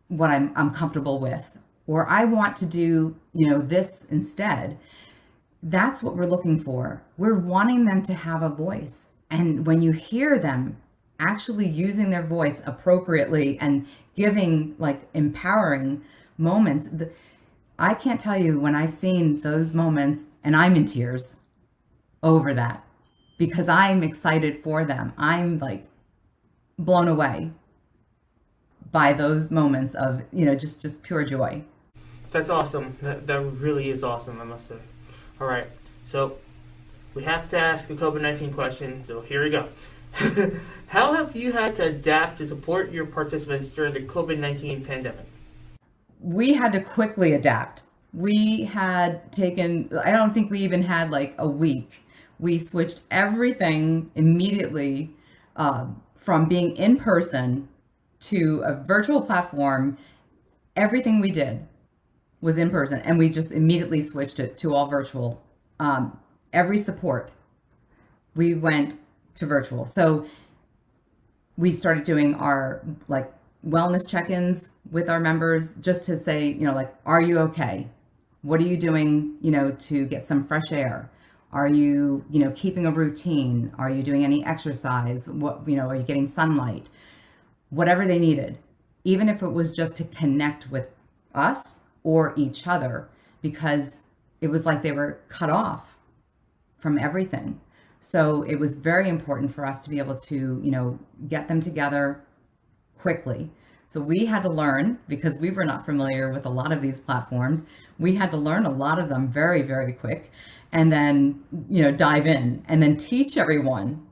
what 0.09 0.31
I'm, 0.31 0.53
I'm 0.55 0.71
comfortable 0.75 1.19
with 1.19 1.57
or 1.87 2.07
i 2.09 2.25
want 2.25 2.57
to 2.59 2.67
do 2.67 3.17
you 3.37 3.49
know 3.49 3.59
this 3.61 4.07
instead. 4.11 4.79
That's 5.63 6.03
what 6.03 6.17
we're 6.17 6.27
looking 6.27 6.59
for. 6.59 7.03
We're 7.19 7.39
wanting 7.39 7.85
them 7.85 8.03
to 8.05 8.15
have 8.15 8.43
a 8.43 8.49
voice. 8.49 9.07
And 9.31 9.67
when 9.67 9.83
you 9.83 9.93
hear 9.93 10.39
them 10.39 10.79
actually 11.19 11.69
using 11.69 12.11
their 12.11 12.23
voice 12.23 12.63
appropriately 12.67 13.59
and 13.59 13.87
giving 14.15 14.75
like 14.79 15.09
empowering 15.15 16.03
moments, 16.39 16.89
the, 16.91 17.11
I 17.79 17.95
can't 17.95 18.21
tell 18.21 18.39
you 18.41 18.59
when 18.59 18.75
I've 18.75 18.93
seen 18.93 19.41
those 19.41 19.73
moments 19.73 20.25
and 20.43 20.57
I'm 20.57 20.77
in 20.77 20.87
tears 20.87 21.37
over 22.23 22.55
that 22.55 22.85
because 23.39 23.69
I'm 23.69 24.03
excited 24.03 24.63
for 24.63 24.85
them. 24.85 25.13
I'm 25.19 25.59
like 25.59 25.85
blown 26.79 27.09
away 27.09 27.51
by 28.93 29.13
those 29.13 29.51
moments 29.51 29.95
of, 29.95 30.23
you 30.33 30.45
know, 30.45 30.55
just 30.55 30.81
just 30.81 31.03
pure 31.03 31.25
joy. 31.25 31.63
That's 32.31 32.51
awesome. 32.51 32.97
That, 33.03 33.27
that 33.27 33.41
really 33.41 33.91
is 33.91 34.03
awesome, 34.03 34.41
I 34.41 34.45
must 34.45 34.69
say. 34.69 34.77
All 35.41 35.47
right. 35.47 35.69
So 36.05 36.39
we 37.15 37.25
have 37.25 37.49
to 37.51 37.59
ask 37.59 37.91
a 37.91 37.95
COVID 37.95 38.21
19 38.21 38.53
question. 38.53 39.03
So 39.03 39.21
here 39.21 39.43
we 39.43 39.51
go. 39.51 39.69
How 40.89 41.13
have 41.13 41.37
you 41.37 41.53
had 41.53 41.77
to 41.77 41.85
adapt 41.89 42.39
to 42.39 42.47
support 42.47 42.91
your 42.91 43.07
participants 43.07 43.69
during 43.69 43.93
the 43.93 44.01
COVID 44.01 44.39
19 44.39 44.85
pandemic? 44.85 45.27
We 46.27 46.55
had 46.55 46.73
to 46.73 46.81
quickly 46.81 47.35
adapt. 47.35 47.85
We 48.13 48.65
had 48.65 49.33
taken, 49.33 49.89
I 50.05 50.11
don't 50.11 50.35
think 50.35 50.51
we 50.51 50.59
even 50.59 50.83
had 50.83 51.13
like 51.13 51.37
a 51.39 51.49
week. 51.49 52.03
We 52.41 52.59
switched 52.59 53.03
everything 53.13 54.11
immediately 54.17 55.15
uh, 55.55 55.87
from 56.17 56.49
being 56.49 56.75
in 56.77 56.97
person 56.97 57.69
to 58.23 58.61
a 58.65 58.75
virtual 58.75 59.23
platform. 59.23 59.99
Everything 60.75 61.21
we 61.21 61.31
did 61.31 61.65
was 62.41 62.59
in 62.59 62.71
person, 62.71 63.01
and 63.03 63.19
we 63.19 63.31
just 63.31 63.53
immediately 63.53 64.03
switched 64.03 64.41
it 64.41 64.59
to 64.59 64.75
all 64.75 64.89
virtual. 64.89 65.41
Um, 65.79 66.19
every 66.53 66.79
support, 66.79 67.31
we 68.35 68.55
went 68.55 68.97
to 69.37 69.47
virtual. 69.47 69.85
So 69.85 70.27
we 71.57 71.71
started 71.71 72.03
doing 72.03 72.35
our 72.35 72.83
like 73.07 73.33
wellness 73.65 74.09
check-ins 74.09 74.69
with 74.91 75.09
our 75.09 75.21
members 75.21 75.75
just 75.77 76.05
to 76.05 76.17
say, 76.17 76.49
you 76.49 76.61
know, 76.61 76.75
like, 76.75 76.95
are 77.05 77.21
you 77.21 77.39
okay? 77.39 77.89
What 78.43 78.61
are 78.61 78.65
you 78.65 78.77
doing, 78.77 79.37
you 79.41 79.51
know, 79.51 79.71
to 79.71 80.07
get 80.07 80.25
some 80.25 80.45
fresh 80.45 80.71
air? 80.71 81.11
Are 81.53 81.69
you, 81.69 82.25
you 82.31 82.41
know, 82.41 82.53
keeping 82.55 82.87
a 82.87 82.91
routine? 82.91 83.73
Are 83.79 83.91
you 83.91 84.03
doing 84.03 84.25
any 84.25 84.45
exercise? 84.45 85.29
What, 85.29 85.69
you 85.69 85.77
know, 85.77 85.89
are 85.89 85.97
you 85.97 86.03
getting 86.03 86.27
sunlight? 86.27 86.89
Whatever 87.71 88.07
they 88.07 88.19
needed, 88.19 88.59
even 89.05 89.29
if 89.29 89.43
it 89.43 89.53
was 89.53 89.73
just 89.73 89.97
to 89.97 90.05
connect 90.05 90.71
with 90.71 90.93
us 91.35 91.81
or 92.03 92.35
each 92.37 92.67
other, 92.67 93.09
because 93.43 94.03
it 94.41 94.49
was 94.49 94.67
like 94.67 94.83
they 94.83 94.93
were 94.93 95.21
cut 95.29 95.51
off 95.51 95.97
from 96.77 96.99
everything. 96.99 97.61
So 98.01 98.43
it 98.43 98.57
was 98.57 98.77
very 98.77 99.09
important 99.09 99.53
for 99.53 99.65
us 99.67 99.81
to 99.83 99.91
be 99.91 99.99
able 99.99 100.17
to, 100.17 100.61
you 100.63 100.71
know, 100.71 100.99
get 101.29 101.49
them 101.49 101.61
together 101.61 102.23
quickly. 102.99 103.51
So 103.89 104.01
we 104.01 104.27
had 104.27 104.43
to 104.43 104.49
learn 104.49 104.99
because 105.09 105.37
we 105.37 105.51
were 105.51 105.65
not 105.65 105.87
familiar 105.87 106.33
with 106.33 106.45
a 106.45 106.51
lot 106.51 106.73
of 106.73 106.83
these 106.83 106.99
platforms. 106.99 107.65
We 107.99 108.17
had 108.17 108.31
to 108.33 108.37
learn 108.37 108.67
a 108.67 108.71
lot 108.71 108.99
of 108.99 109.09
them 109.09 109.29
very, 109.29 109.63
very 109.63 109.93
quick 109.93 110.33
and 110.73 110.93
then, 110.93 111.45
you 111.71 111.83
know, 111.83 111.93
dive 111.93 112.27
in 112.27 112.65
and 112.69 112.83
then 112.83 112.97
teach 112.97 113.37
everyone 113.37 114.05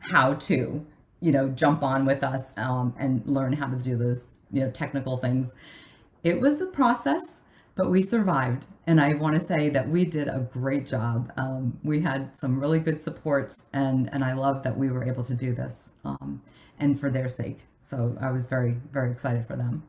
how 0.00 0.34
to, 0.34 0.84
you 1.20 1.32
know, 1.32 1.48
jump 1.48 1.82
on 1.82 2.04
with 2.04 2.22
us 2.22 2.52
um, 2.58 2.94
and 2.98 3.26
learn 3.26 3.54
how 3.54 3.66
to 3.66 3.76
do 3.76 3.96
those, 3.96 4.28
you 4.52 4.60
know, 4.60 4.70
technical 4.70 5.16
things. 5.16 5.54
It 6.22 6.40
was 6.40 6.60
a 6.60 6.66
process, 6.66 7.40
but 7.74 7.90
we 7.90 8.02
survived 8.02 8.66
and 8.86 9.00
I 9.00 9.14
want 9.14 9.36
to 9.36 9.40
say 9.40 9.68
that 9.70 9.88
we 9.88 10.04
did 10.04 10.28
a 10.28 10.40
great 10.52 10.86
job. 10.86 11.32
Um, 11.36 11.78
we 11.84 12.00
had 12.00 12.36
some 12.36 12.58
really 12.58 12.80
good 12.80 13.00
supports, 13.00 13.64
and 13.72 14.10
and 14.12 14.24
I 14.24 14.32
love 14.32 14.62
that 14.64 14.76
we 14.76 14.90
were 14.90 15.04
able 15.04 15.24
to 15.24 15.34
do 15.34 15.54
this, 15.54 15.90
um, 16.04 16.42
and 16.80 16.98
for 16.98 17.10
their 17.10 17.28
sake. 17.28 17.60
So 17.82 18.16
I 18.20 18.30
was 18.30 18.46
very 18.46 18.76
very 18.92 19.10
excited 19.10 19.46
for 19.46 19.56
them. 19.56 19.84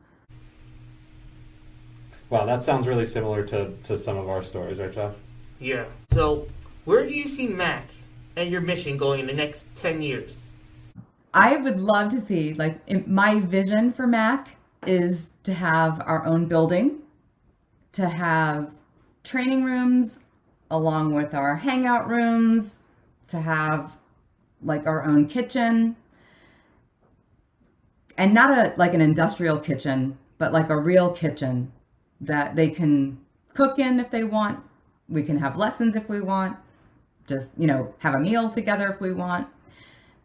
Wow, 2.30 2.46
that 2.46 2.62
sounds 2.62 2.86
really 2.86 3.06
similar 3.06 3.44
to 3.46 3.72
to 3.84 3.98
some 3.98 4.16
of 4.16 4.28
our 4.28 4.42
stories, 4.42 4.78
right, 4.78 4.92
Josh? 4.92 5.14
Yeah. 5.58 5.86
So 6.12 6.46
where 6.84 7.04
do 7.04 7.14
you 7.14 7.26
see 7.26 7.48
Mac 7.48 7.88
and 8.36 8.50
your 8.50 8.60
mission 8.60 8.96
going 8.96 9.20
in 9.20 9.26
the 9.26 9.34
next 9.34 9.74
ten 9.74 10.02
years? 10.02 10.44
I 11.32 11.56
would 11.56 11.80
love 11.80 12.10
to 12.10 12.20
see 12.20 12.54
like 12.54 13.08
my 13.08 13.40
vision 13.40 13.92
for 13.92 14.06
Mac 14.06 14.56
is 14.86 15.32
to 15.42 15.52
have 15.52 16.00
our 16.06 16.24
own 16.26 16.46
building, 16.46 17.00
to 17.94 18.08
have 18.08 18.72
training 19.22 19.64
rooms 19.64 20.20
along 20.70 21.14
with 21.14 21.34
our 21.34 21.56
hangout 21.56 22.08
rooms 22.08 22.78
to 23.28 23.40
have 23.40 23.96
like 24.62 24.86
our 24.86 25.04
own 25.04 25.26
kitchen. 25.26 25.96
And 28.16 28.32
not 28.32 28.50
a 28.50 28.74
like 28.76 28.94
an 28.94 29.00
industrial 29.00 29.58
kitchen 29.58 30.18
but 30.38 30.52
like 30.52 30.68
a 30.68 30.78
real 30.78 31.10
kitchen 31.10 31.72
that 32.20 32.56
they 32.56 32.68
can 32.68 33.18
cook 33.54 33.78
in 33.78 34.00
if 34.00 34.10
they 34.10 34.24
want. 34.24 34.60
We 35.08 35.22
can 35.22 35.38
have 35.38 35.56
lessons 35.56 35.96
if 35.96 36.08
we 36.08 36.20
want. 36.20 36.56
Just 37.26 37.52
you 37.56 37.66
know 37.66 37.94
have 37.98 38.14
a 38.14 38.20
meal 38.20 38.50
together 38.50 38.88
if 38.88 39.00
we 39.00 39.12
want. 39.12 39.48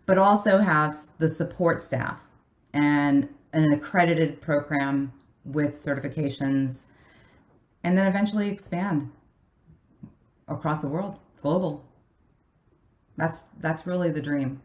But 0.06 0.18
also 0.18 0.58
have 0.58 0.96
the 1.20 1.28
support 1.28 1.82
staff 1.82 2.20
and 2.74 3.30
an 3.54 3.72
accredited 3.72 4.42
program 4.42 5.14
with 5.46 5.72
certifications 5.72 6.84
and 7.84 7.98
then 7.98 8.08
eventually 8.08 8.50
expand 8.50 9.12
across 10.48 10.82
the 10.82 10.88
world, 10.88 11.18
global. 11.42 11.86
That's 13.18 13.44
that's 13.60 13.86
really 13.86 14.12
the 14.12 14.22
dream. 14.22 14.62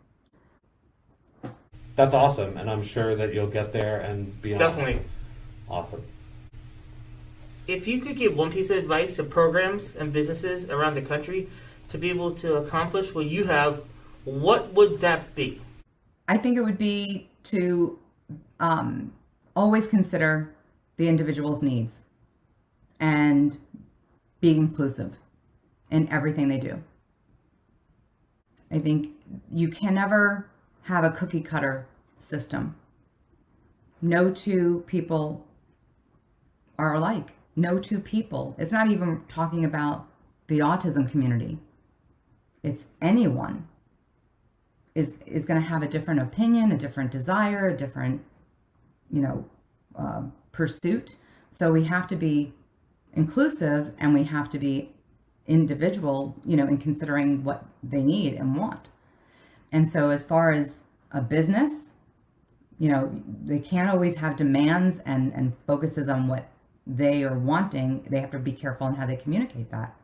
That's 1.96 2.14
awesome, 2.14 2.56
and 2.56 2.70
I'm 2.70 2.82
sure 2.82 3.14
that 3.14 3.32
you'll 3.32 3.46
get 3.46 3.72
there 3.72 4.00
and 4.00 4.40
beyond. 4.42 4.58
Definitely. 4.58 5.00
Awesome. 5.68 6.02
If 7.66 7.86
you 7.86 8.00
could 8.00 8.16
give 8.16 8.36
one 8.36 8.52
piece 8.52 8.68
of 8.70 8.76
advice 8.76 9.16
to 9.16 9.24
programs 9.24 9.96
and 9.96 10.12
businesses 10.12 10.68
around 10.68 10.94
the 10.94 11.02
country 11.02 11.48
to 11.88 11.98
be 11.98 12.10
able 12.10 12.32
to 12.36 12.56
accomplish 12.56 13.14
what 13.14 13.26
you 13.26 13.44
have, 13.44 13.82
what 14.24 14.74
would 14.74 14.98
that 14.98 15.34
be? 15.34 15.62
I 16.28 16.36
think 16.36 16.58
it 16.58 16.62
would 16.62 16.78
be 16.78 17.28
to 17.44 17.98
um, 18.60 19.12
always 19.56 19.88
consider 19.88 20.54
the 20.96 21.08
individual's 21.08 21.62
needs 21.62 22.00
and 23.00 23.58
be 24.40 24.56
inclusive 24.56 25.16
in 25.90 26.08
everything 26.08 26.48
they 26.48 26.58
do. 26.58 26.82
I 28.70 28.78
think 28.78 29.10
you 29.52 29.68
can 29.68 29.94
never 29.94 30.50
have 30.82 31.04
a 31.04 31.10
cookie 31.10 31.40
cutter 31.40 31.86
system. 32.18 32.76
No 34.02 34.30
two 34.30 34.84
people 34.86 35.46
are 36.78 36.94
alike. 36.94 37.32
No 37.56 37.78
two 37.78 38.00
people. 38.00 38.54
It's 38.58 38.72
not 38.72 38.90
even 38.90 39.22
talking 39.28 39.64
about 39.64 40.08
the 40.48 40.58
autism 40.58 41.10
community. 41.10 41.58
It's 42.62 42.86
anyone 43.00 43.68
is 44.94 45.14
is 45.26 45.44
going 45.44 45.60
to 45.60 45.66
have 45.66 45.82
a 45.82 45.88
different 45.88 46.20
opinion, 46.20 46.72
a 46.72 46.78
different 46.78 47.10
desire, 47.10 47.68
a 47.68 47.76
different, 47.76 48.22
you 49.10 49.20
know, 49.20 49.44
uh, 49.96 50.22
pursuit. 50.52 51.16
So 51.50 51.72
we 51.72 51.84
have 51.84 52.06
to 52.08 52.16
be 52.16 52.52
inclusive 53.16 53.92
and 53.98 54.14
we 54.14 54.24
have 54.24 54.48
to 54.50 54.58
be 54.58 54.90
individual, 55.46 56.36
you 56.44 56.56
know, 56.56 56.66
in 56.66 56.78
considering 56.78 57.44
what 57.44 57.64
they 57.82 58.02
need 58.02 58.34
and 58.34 58.56
want. 58.56 58.88
And 59.72 59.88
so 59.88 60.10
as 60.10 60.22
far 60.22 60.52
as 60.52 60.84
a 61.10 61.20
business, 61.20 61.92
you 62.78 62.88
know, 62.90 63.22
they 63.44 63.58
can't 63.58 63.88
always 63.88 64.16
have 64.16 64.36
demands 64.36 65.00
and 65.00 65.32
and 65.32 65.54
focuses 65.66 66.08
on 66.08 66.28
what 66.28 66.48
they 66.86 67.24
are 67.24 67.38
wanting. 67.38 68.02
They 68.10 68.20
have 68.20 68.30
to 68.32 68.38
be 68.38 68.52
careful 68.52 68.86
in 68.86 68.94
how 68.94 69.06
they 69.06 69.16
communicate 69.16 69.70
that. 69.70 69.94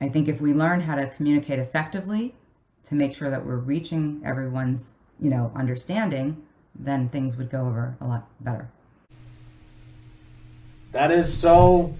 I 0.00 0.08
think 0.08 0.28
if 0.28 0.40
we 0.40 0.54
learn 0.54 0.82
how 0.82 0.94
to 0.94 1.08
communicate 1.08 1.58
effectively 1.58 2.34
to 2.84 2.94
make 2.94 3.14
sure 3.14 3.30
that 3.30 3.44
we're 3.44 3.56
reaching 3.56 4.22
everyone's, 4.24 4.88
you 5.20 5.28
know, 5.28 5.52
understanding, 5.54 6.42
then 6.74 7.08
things 7.08 7.36
would 7.36 7.50
go 7.50 7.62
over 7.62 7.96
a 8.00 8.06
lot 8.06 8.28
better. 8.40 8.70
That 10.92 11.10
is 11.10 11.32
so 11.32 11.94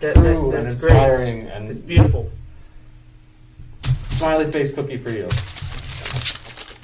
That- 0.00 0.14
true 0.14 0.50
that- 0.52 0.58
and 0.60 0.68
that's 0.68 0.80
great. 0.80 0.92
inspiring 0.92 1.38
It's 1.46 1.78
and 1.78 1.86
beautiful. 1.86 2.30
smiley 3.82 4.50
face 4.50 4.72
cookie 4.72 4.96
for 4.96 5.10
you. 5.10 5.28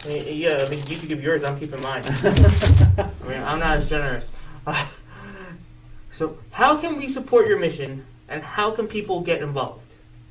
I 0.05 0.09
mean, 0.09 0.39
yeah, 0.39 0.65
I 0.67 0.69
mean, 0.71 0.81
you 0.87 0.97
can 0.97 1.09
give 1.09 1.23
yours. 1.23 1.45
I'm 1.45 1.59
keeping 1.59 1.81
mine. 1.83 2.03
I 2.07 3.11
mean, 3.27 3.43
I'm 3.43 3.59
not 3.59 3.79
as 3.79 3.89
generous. 3.89 4.31
so, 6.13 6.37
how 6.51 6.77
can 6.77 6.97
we 6.97 7.09
support 7.09 7.47
your 7.47 7.59
mission, 7.59 8.05
and 8.29 8.43
how 8.43 8.71
can 8.71 8.87
people 8.87 9.21
get 9.23 9.41
involved? 9.43 9.81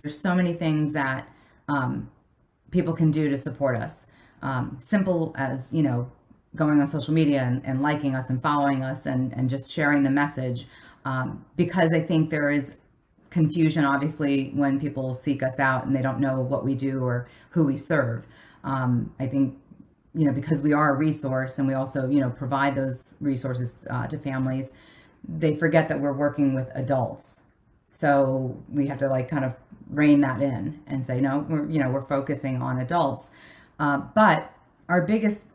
There's 0.03 0.19
so 0.19 0.35
many 0.35 0.53
things 0.53 0.93
that 0.93 1.27
um, 1.67 2.09
people 2.71 2.93
can 2.93 3.09
do 3.11 3.29
to 3.29 3.37
support 3.37 3.75
us. 3.77 4.05
Um, 4.43 4.77
simple 4.81 5.33
as, 5.37 5.73
you 5.73 5.81
know, 5.81 6.11
going 6.55 6.79
on 6.79 6.85
social 6.87 7.13
media 7.13 7.41
and, 7.41 7.65
and 7.65 7.81
liking 7.81 8.13
us 8.13 8.29
and 8.29 8.41
following 8.41 8.83
us 8.83 9.05
and, 9.07 9.33
and 9.33 9.49
just 9.49 9.71
sharing 9.71 10.03
the 10.03 10.09
message. 10.11 10.67
Um, 11.05 11.45
because 11.55 11.93
I 11.93 11.99
think 11.99 12.29
there 12.29 12.49
is 12.49 12.77
confusion, 13.29 13.83
obviously, 13.83 14.51
when 14.51 14.79
people 14.79 15.13
seek 15.13 15.43
us 15.43 15.59
out 15.59 15.85
and 15.85 15.95
they 15.95 16.01
don't 16.01 16.19
know 16.19 16.39
what 16.39 16.63
we 16.63 16.75
do 16.75 17.03
or 17.03 17.27
who 17.49 17.65
we 17.65 17.75
serve. 17.75 18.25
Um, 18.63 19.11
I 19.19 19.27
think, 19.27 19.57
you 20.13 20.25
know, 20.25 20.31
because 20.31 20.61
we 20.61 20.71
are 20.71 20.93
a 20.93 20.97
resource 20.97 21.57
and 21.57 21.67
we 21.67 21.73
also, 21.73 22.07
you 22.09 22.19
know, 22.19 22.29
provide 22.29 22.75
those 22.75 23.15
resources 23.19 23.79
uh, 23.89 24.07
to 24.07 24.17
families, 24.17 24.73
they 25.27 25.55
forget 25.55 25.87
that 25.89 25.99
we're 25.99 26.13
working 26.13 26.53
with 26.53 26.69
adults. 26.75 27.41
So 27.89 28.57
we 28.69 28.87
have 28.87 28.99
to 28.99 29.07
like 29.07 29.29
kind 29.29 29.45
of 29.45 29.55
rein 29.89 30.21
that 30.21 30.41
in 30.41 30.81
and 30.87 31.05
say, 31.05 31.19
no, 31.19 31.39
we're, 31.49 31.69
you 31.69 31.79
know, 31.79 31.89
we're 31.89 32.05
focusing 32.05 32.61
on 32.61 32.79
adults. 32.79 33.31
Uh, 33.79 33.97
but 33.97 34.53
our 34.89 35.01
biggest 35.01 35.45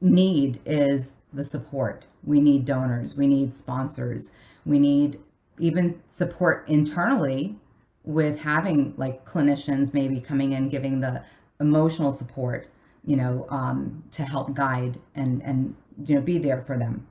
need 0.00 0.60
is 0.66 1.12
the 1.32 1.44
support. 1.44 2.06
We 2.24 2.40
need 2.40 2.64
donors, 2.64 3.16
we 3.16 3.26
need 3.26 3.54
sponsors, 3.54 4.32
we 4.64 4.78
need 4.78 5.18
even 5.58 6.00
support 6.08 6.68
internally 6.68 7.56
with 8.04 8.40
having 8.40 8.94
like 8.96 9.24
clinicians 9.24 9.94
maybe 9.94 10.20
coming 10.20 10.52
in 10.52 10.68
giving 10.68 11.00
the 11.00 11.24
emotional 11.60 12.12
support, 12.12 12.68
you 13.04 13.16
know, 13.16 13.46
um, 13.50 14.02
to 14.12 14.24
help 14.24 14.54
guide 14.54 14.98
and 15.14 15.42
and 15.42 15.74
you 16.06 16.14
know 16.14 16.20
be 16.20 16.38
there 16.38 16.60
for 16.60 16.78
them. 16.78 17.06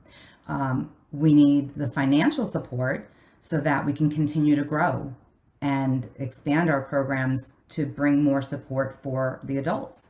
Um, 0.48 0.92
we 1.12 1.32
need 1.32 1.74
the 1.76 1.88
financial 1.88 2.46
support 2.46 3.10
so 3.40 3.60
that 3.60 3.84
we 3.84 3.92
can 3.92 4.10
continue 4.10 4.56
to 4.56 4.64
grow 4.64 5.14
and 5.60 6.08
expand 6.16 6.70
our 6.70 6.82
programs 6.82 7.52
to 7.68 7.86
bring 7.86 8.22
more 8.22 8.42
support 8.42 8.98
for 9.02 9.40
the 9.44 9.58
adults 9.58 10.08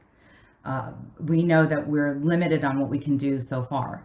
uh, 0.64 0.92
we 1.18 1.42
know 1.42 1.66
that 1.66 1.86
we're 1.86 2.14
limited 2.16 2.64
on 2.64 2.78
what 2.78 2.88
we 2.88 2.98
can 2.98 3.16
do 3.16 3.40
so 3.40 3.62
far. 3.62 4.04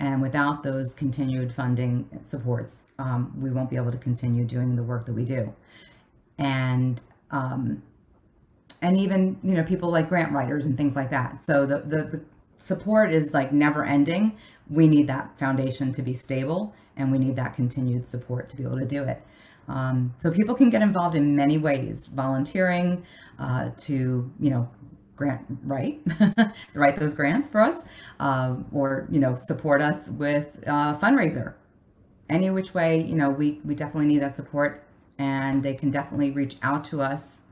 And 0.00 0.20
without 0.20 0.62
those 0.62 0.94
continued 0.94 1.54
funding 1.54 2.08
supports, 2.22 2.82
um, 2.98 3.32
we 3.40 3.50
won't 3.50 3.70
be 3.70 3.76
able 3.76 3.92
to 3.92 3.98
continue 3.98 4.44
doing 4.44 4.74
the 4.74 4.82
work 4.82 5.06
that 5.06 5.12
we 5.12 5.24
do. 5.24 5.54
And 6.38 7.00
um, 7.30 7.82
and 8.82 8.98
even 8.98 9.38
you 9.42 9.54
know 9.54 9.62
people 9.62 9.90
like 9.90 10.08
grant 10.08 10.32
writers 10.32 10.66
and 10.66 10.76
things 10.76 10.96
like 10.96 11.10
that. 11.10 11.42
So 11.42 11.64
the, 11.64 11.78
the 11.80 12.02
the 12.04 12.20
support 12.58 13.12
is 13.12 13.32
like 13.32 13.52
never 13.52 13.84
ending. 13.84 14.36
We 14.68 14.88
need 14.88 15.06
that 15.06 15.38
foundation 15.38 15.92
to 15.94 16.02
be 16.02 16.14
stable, 16.14 16.74
and 16.96 17.10
we 17.10 17.18
need 17.18 17.36
that 17.36 17.54
continued 17.54 18.04
support 18.04 18.48
to 18.50 18.56
be 18.56 18.64
able 18.64 18.78
to 18.78 18.86
do 18.86 19.04
it. 19.04 19.22
Um, 19.68 20.14
so 20.18 20.30
people 20.30 20.54
can 20.54 20.70
get 20.70 20.82
involved 20.82 21.14
in 21.14 21.36
many 21.36 21.58
ways, 21.58 22.08
volunteering 22.08 23.04
uh, 23.38 23.70
to 23.78 24.30
you 24.38 24.50
know 24.50 24.68
grant 25.16 25.44
right? 25.64 26.00
Write 26.74 26.96
those 26.98 27.14
grants 27.14 27.48
for 27.48 27.60
us 27.60 27.84
uh, 28.20 28.56
or 28.72 29.06
you 29.10 29.20
know 29.20 29.36
support 29.36 29.80
us 29.80 30.08
with 30.08 30.62
uh, 30.66 30.96
fundraiser. 30.98 31.54
Any 32.28 32.50
which 32.50 32.74
way 32.74 33.02
you 33.02 33.14
know 33.14 33.30
we 33.30 33.60
we 33.64 33.74
definitely 33.74 34.06
need 34.06 34.22
that 34.22 34.34
support 34.34 34.84
and 35.18 35.62
they 35.62 35.74
can 35.74 35.90
definitely 35.90 36.30
reach 36.30 36.56
out 36.62 36.84
to 36.86 37.02
us 37.02 37.42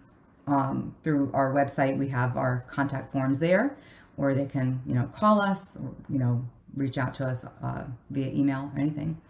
um, 0.47 0.95
through 1.05 1.31
our 1.35 1.53
website. 1.53 1.99
We 1.99 2.09
have 2.09 2.37
our 2.37 2.65
contact 2.69 3.13
forms 3.13 3.39
there 3.39 3.77
or 4.17 4.35
they 4.35 4.47
can 4.47 4.83
you 4.87 4.95
know 4.95 5.11
call 5.15 5.41
us 5.41 5.77
or 5.77 5.95
you 6.09 6.19
know 6.19 6.45
reach 6.77 6.99
out 6.99 7.15
to 7.15 7.27
us 7.27 7.45
uh, 7.63 7.85
via 8.11 8.29
email 8.29 8.71
or 8.75 8.81
anything 8.81 9.21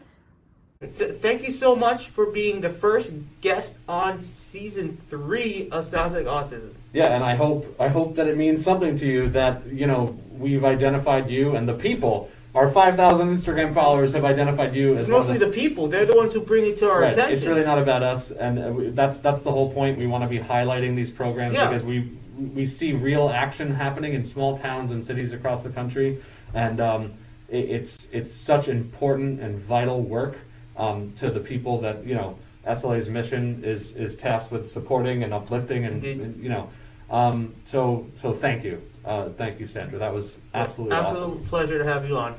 Th- 0.81 1.13
thank 1.21 1.43
you 1.43 1.53
so 1.53 1.77
much 1.77 2.07
for 2.09 2.25
being 2.25 2.63
the 2.63 2.71
first 2.71 3.13
guest 3.43 3.77
on 3.87 4.23
season 4.23 4.97
three 5.09 5.69
of 5.71 5.85
Sounds 5.85 6.15
Like 6.15 6.25
Autism. 6.25 6.71
Yeah, 6.95 7.09
and 7.15 7.23
I 7.23 7.35
hope 7.35 7.77
I 7.79 7.89
hope 7.89 8.15
that 8.15 8.27
it 8.29 8.39
means 8.39 8.65
something 8.65 8.97
to 8.97 9.07
you 9.07 9.29
that 9.29 9.67
you 9.67 9.87
know 9.87 10.19
we've 10.39 10.65
identified 10.65 11.31
you 11.31 11.55
and 11.55 11.69
the 11.69 11.75
people. 11.75 12.31
Our 12.55 12.67
five 12.67 12.97
thousand 12.97 13.37
Instagram 13.37 13.75
followers 13.75 14.15
have 14.15 14.25
identified 14.25 14.75
you 14.75 14.95
It's 14.95 15.07
mostly 15.07 15.37
the 15.37 15.49
people. 15.51 15.87
They're 15.87 16.07
the 16.07 16.17
ones 16.17 16.33
who 16.33 16.41
bring 16.41 16.65
it 16.65 16.79
to 16.79 16.89
our 16.89 17.03
Right. 17.03 17.13
attention. 17.13 17.35
It's 17.35 17.45
really 17.45 17.63
not 17.63 17.79
about 17.79 18.03
us, 18.03 18.31
and 18.31 18.59
uh, 18.59 18.73
that's 18.95 19.19
that's 19.19 19.43
the 19.43 19.53
whole 19.53 19.71
point. 19.75 19.99
We 19.99 20.07
want 20.07 20.25
to 20.25 20.29
be 20.29 20.39
highlighting 20.39 20.97
these 20.97 21.11
programs 21.11 21.53
Yeah. 21.53 21.69
because 21.69 21.85
we 21.85 22.11
we 22.55 22.65
see 22.67 22.95
real 22.95 23.29
action 23.29 23.75
happening 23.75 24.15
in 24.15 24.25
small 24.25 24.57
towns 24.57 24.93
and 24.93 25.05
cities 25.05 25.35
across 25.35 25.63
the 25.63 25.69
country, 25.69 26.23
and 26.55 26.81
um, 26.81 27.13
it, 27.51 27.69
it's 27.69 28.09
it's 28.13 28.33
such 28.33 28.67
important 28.69 29.41
and 29.41 29.59
vital 29.59 30.01
work 30.01 30.39
um, 30.81 31.13
to 31.13 31.31
the 31.31 31.41
people 31.41 31.81
that 31.83 32.05
you 32.07 32.15
know. 32.15 32.37
SLA's 32.67 33.09
mission 33.09 33.63
is 33.65 33.93
is 33.93 34.15
tasked 34.17 34.53
with 34.53 34.69
supporting 34.69 35.23
and 35.25 35.33
uplifting, 35.33 35.87
and, 35.87 35.95
Indeed. 35.95 36.21
and, 36.21 36.43
you 36.43 36.51
know, 36.51 36.69
um, 37.11 37.55
so 37.65 38.07
so 38.21 38.35
thank 38.35 38.63
you, 38.65 38.83
uh, 39.03 39.31
thank 39.31 39.59
you, 39.59 39.67
Sandra. 39.67 39.99
That 39.99 40.13
was 40.13 40.37
absolutely 40.53 40.95
awesome. 40.95 41.17
Absolute 41.17 41.47
pleasure 41.47 41.79
to 41.79 41.85
have 41.85 42.07
you 42.07 42.19
on. 42.19 42.35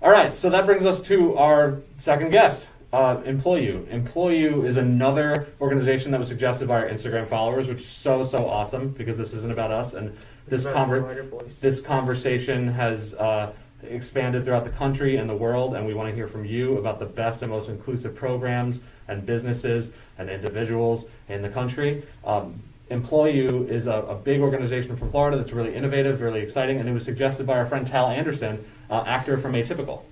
All 0.00 0.10
right, 0.10 0.34
so 0.34 0.48
that 0.48 0.64
brings 0.64 0.86
us 0.86 1.02
to 1.02 1.36
our 1.36 1.82
second 1.98 2.30
guest, 2.30 2.66
uh, 2.94 3.18
EmployU. 3.18 3.86
Employ 3.90 4.30
You 4.30 4.64
is 4.64 4.78
another 4.78 5.48
organization 5.60 6.12
that 6.12 6.18
was 6.18 6.28
suggested 6.28 6.66
by 6.66 6.76
our 6.76 6.88
Instagram 6.88 7.28
followers, 7.28 7.68
which 7.68 7.82
is 7.82 7.88
so 7.88 8.22
so 8.22 8.48
awesome 8.48 8.88
because 8.88 9.18
this 9.18 9.34
isn't 9.34 9.52
about 9.52 9.70
us, 9.70 9.92
and 9.92 10.16
this 10.46 10.64
conver- 10.64 11.02
the 11.02 11.08
writer 11.08 11.22
voice. 11.24 11.58
this 11.58 11.82
conversation 11.82 12.68
has 12.68 13.12
uh, 13.14 13.52
expanded 13.82 14.44
throughout 14.44 14.64
the 14.64 14.70
country 14.70 15.16
and 15.16 15.28
the 15.28 15.34
world, 15.34 15.74
and 15.74 15.86
we 15.86 15.94
want 15.94 16.08
to 16.08 16.14
hear 16.14 16.26
from 16.26 16.44
you 16.44 16.78
about 16.78 16.98
the 16.98 17.06
best 17.06 17.42
and 17.42 17.50
most 17.50 17.68
inclusive 17.68 18.14
programs 18.14 18.80
and 19.06 19.24
businesses 19.24 19.90
and 20.18 20.28
individuals 20.28 21.04
in 21.28 21.42
the 21.42 21.48
country. 21.48 22.02
Um, 22.24 22.62
EmployU 22.90 23.68
is 23.68 23.86
a, 23.86 23.92
a 23.92 24.14
big 24.14 24.40
organization 24.40 24.96
from 24.96 25.10
Florida 25.10 25.36
that's 25.36 25.52
really 25.52 25.74
innovative, 25.74 26.20
really 26.20 26.40
exciting, 26.40 26.78
and 26.78 26.88
it 26.88 26.92
was 26.92 27.04
suggested 27.04 27.46
by 27.46 27.58
our 27.58 27.66
friend 27.66 27.86
Tal 27.86 28.08
Anderson, 28.08 28.64
uh, 28.90 29.04
actor 29.06 29.36
from 29.38 29.52
Atypical. 29.52 30.02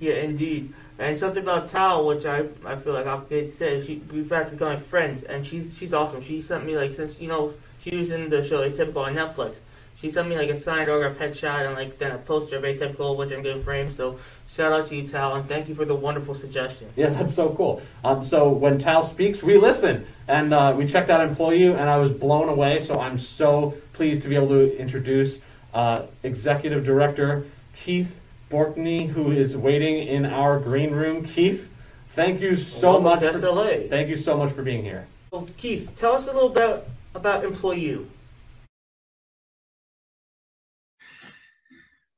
Yeah, 0.00 0.14
indeed. 0.14 0.72
And 0.98 1.16
something 1.16 1.42
about 1.42 1.68
Tal, 1.68 2.06
which 2.06 2.26
I, 2.26 2.46
I 2.64 2.76
feel 2.76 2.92
like 2.92 3.06
I've 3.06 3.28
to 3.28 3.48
say, 3.48 3.84
she 3.84 4.02
we've 4.10 4.28
had 4.30 4.50
become 4.50 4.80
friends, 4.80 5.22
and 5.22 5.46
she's 5.46 5.76
she's 5.76 5.94
awesome. 5.94 6.20
She 6.20 6.40
sent 6.40 6.66
me 6.66 6.76
like 6.76 6.92
since 6.92 7.20
you 7.20 7.28
know 7.28 7.54
she 7.78 7.96
was 7.96 8.10
in 8.10 8.30
the 8.30 8.42
show 8.42 8.68
Atypical 8.68 9.06
on 9.06 9.14
Netflix. 9.14 9.58
She 10.00 10.12
sent 10.12 10.28
me 10.28 10.36
like 10.36 10.48
a 10.48 10.54
signed 10.54 10.88
autograph 10.88 11.18
headshot 11.18 11.66
and 11.66 11.74
like 11.74 11.98
then 11.98 12.12
a 12.12 12.18
poster 12.18 12.56
of 12.56 12.62
Atypical, 12.62 13.16
which 13.16 13.32
I'm 13.32 13.42
getting 13.42 13.64
framed. 13.64 13.92
So 13.92 14.16
shout 14.48 14.72
out 14.72 14.86
to 14.86 14.96
you, 14.96 15.08
Tal, 15.08 15.34
and 15.34 15.48
thank 15.48 15.68
you 15.68 15.74
for 15.74 15.84
the 15.84 15.94
wonderful 15.94 16.36
suggestion. 16.36 16.88
Yeah, 16.94 17.08
that's 17.08 17.34
so 17.34 17.50
cool. 17.50 17.82
Um, 18.04 18.22
so 18.22 18.48
when 18.48 18.78
Tal 18.78 19.02
speaks, 19.02 19.42
we 19.42 19.58
listen, 19.58 20.06
and 20.28 20.54
uh, 20.54 20.72
we 20.76 20.86
checked 20.86 21.10
out 21.10 21.28
EmployU, 21.28 21.72
and 21.72 21.90
I 21.90 21.96
was 21.96 22.12
blown 22.12 22.48
away. 22.48 22.78
So 22.78 23.00
I'm 23.00 23.18
so 23.18 23.74
pleased 23.92 24.22
to 24.22 24.28
be 24.28 24.36
able 24.36 24.50
to 24.50 24.78
introduce 24.78 25.40
uh, 25.74 26.02
Executive 26.22 26.84
Director 26.84 27.46
Keith 27.74 28.20
Borkney, 28.52 29.08
who 29.08 29.32
is 29.32 29.56
waiting 29.56 30.06
in 30.06 30.24
our 30.24 30.60
green 30.60 30.92
room. 30.92 31.24
Keith, 31.24 31.72
thank 32.10 32.40
you 32.40 32.54
so 32.54 33.00
Welcome 33.00 33.04
much. 33.04 33.40
For, 33.40 33.88
thank 33.88 34.08
you 34.08 34.16
so 34.16 34.36
much 34.36 34.52
for 34.52 34.62
being 34.62 34.84
here. 34.84 35.08
Well, 35.32 35.48
Keith, 35.56 35.92
tell 35.98 36.12
us 36.12 36.28
a 36.28 36.32
little 36.32 36.50
bit 36.50 36.88
about 37.16 37.42
EmployU. 37.42 38.06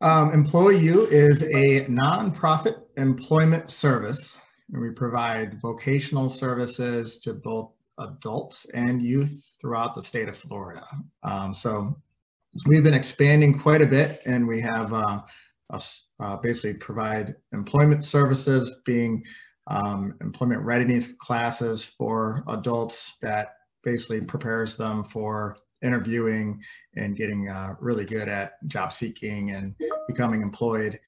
Um, 0.02 0.30
EmployU 0.32 1.10
is 1.10 1.42
a 1.42 1.84
nonprofit 1.84 2.82
employment 2.96 3.70
service, 3.70 4.36
and 4.72 4.80
we 4.80 4.90
provide 4.90 5.60
vocational 5.60 6.30
services 6.30 7.18
to 7.18 7.34
both 7.34 7.72
adults 7.98 8.66
and 8.72 9.02
youth 9.02 9.50
throughout 9.60 9.94
the 9.94 10.02
state 10.02 10.28
of 10.28 10.38
Florida. 10.38 10.86
Um, 11.22 11.54
so 11.54 11.94
we've 12.66 12.82
been 12.82 12.94
expanding 12.94 13.58
quite 13.58 13.82
a 13.82 13.86
bit, 13.86 14.22
and 14.24 14.48
we 14.48 14.62
have 14.62 14.92
uh, 14.94 15.20
uh, 16.18 16.36
basically 16.38 16.74
provide 16.74 17.34
employment 17.52 18.02
services, 18.04 18.74
being 18.86 19.22
um, 19.66 20.16
employment 20.22 20.62
readiness 20.62 21.12
classes 21.18 21.84
for 21.84 22.42
adults 22.48 23.16
that 23.20 23.54
basically 23.84 24.22
prepares 24.22 24.76
them 24.76 25.04
for 25.04 25.58
interviewing 25.82 26.62
and 26.96 27.16
getting 27.16 27.48
uh, 27.48 27.74
really 27.80 28.04
good 28.04 28.28
at 28.28 28.52
job 28.68 28.92
seeking 28.92 29.52
and 29.52 29.74
becoming 30.08 30.42
employed. 30.42 30.98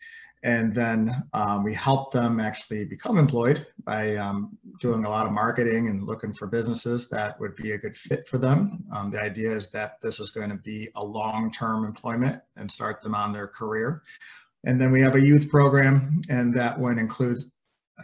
And 0.44 0.74
then 0.74 1.22
um, 1.34 1.62
we 1.62 1.72
help 1.72 2.12
them 2.12 2.40
actually 2.40 2.84
become 2.84 3.16
employed 3.16 3.64
by 3.84 4.16
um, 4.16 4.58
doing 4.80 5.04
a 5.04 5.08
lot 5.08 5.24
of 5.24 5.32
marketing 5.32 5.86
and 5.86 6.02
looking 6.02 6.34
for 6.34 6.48
businesses 6.48 7.08
that 7.10 7.38
would 7.38 7.54
be 7.54 7.72
a 7.72 7.78
good 7.78 7.96
fit 7.96 8.26
for 8.26 8.38
them. 8.38 8.84
Um, 8.92 9.10
the 9.12 9.20
idea 9.20 9.52
is 9.52 9.70
that 9.70 10.00
this 10.02 10.18
is 10.18 10.30
going 10.30 10.50
to 10.50 10.56
be 10.56 10.88
a 10.96 11.04
long-term 11.04 11.84
employment 11.84 12.42
and 12.56 12.70
start 12.70 13.02
them 13.02 13.14
on 13.14 13.32
their 13.32 13.46
career. 13.46 14.02
And 14.64 14.80
then 14.80 14.90
we 14.90 15.00
have 15.00 15.14
a 15.14 15.20
youth 15.20 15.48
program, 15.48 16.22
and 16.28 16.54
that 16.54 16.78
one 16.78 16.98
includes 16.98 17.46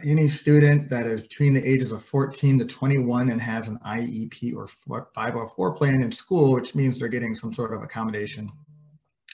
any 0.05 0.27
student 0.27 0.89
that 0.89 1.05
is 1.05 1.21
between 1.21 1.53
the 1.53 1.67
ages 1.67 1.91
of 1.91 2.03
14 2.03 2.59
to 2.59 2.65
21 2.65 3.29
and 3.29 3.41
has 3.41 3.67
an 3.67 3.79
IEP 3.85 4.55
or 4.55 4.67
504 4.67 5.73
plan 5.73 6.01
in 6.01 6.11
school, 6.11 6.53
which 6.53 6.75
means 6.75 6.99
they're 6.99 7.07
getting 7.07 7.35
some 7.35 7.53
sort 7.53 7.73
of 7.73 7.81
accommodation. 7.81 8.51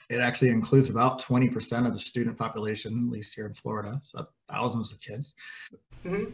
It 0.08 0.20
actually 0.20 0.50
includes 0.50 0.88
about 0.88 1.20
20% 1.20 1.86
of 1.86 1.92
the 1.92 1.98
student 1.98 2.38
population, 2.38 3.06
at 3.06 3.12
least 3.12 3.34
here 3.34 3.46
in 3.46 3.54
Florida, 3.54 4.00
so 4.04 4.26
thousands 4.48 4.92
of 4.92 5.00
kids. 5.00 5.34
hmm 6.02 6.26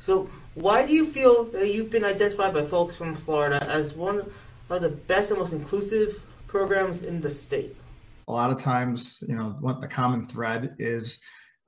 So, 0.00 0.28
why 0.54 0.86
do 0.86 0.92
you 0.92 1.06
feel 1.06 1.44
that 1.44 1.72
you've 1.72 1.90
been 1.90 2.04
identified 2.04 2.52
by 2.52 2.64
folks 2.64 2.96
from 2.96 3.14
Florida 3.14 3.64
as 3.70 3.94
one 3.94 4.30
of 4.68 4.82
the 4.82 4.88
best 4.88 5.30
and 5.30 5.38
most 5.38 5.52
inclusive 5.52 6.20
programs 6.48 7.02
in 7.02 7.20
the 7.20 7.30
state? 7.30 7.76
A 8.28 8.32
lot 8.32 8.50
of 8.50 8.60
times, 8.60 9.22
you 9.28 9.36
know, 9.36 9.56
what 9.60 9.80
the 9.80 9.86
common 9.86 10.26
thread 10.26 10.74
is 10.80 11.18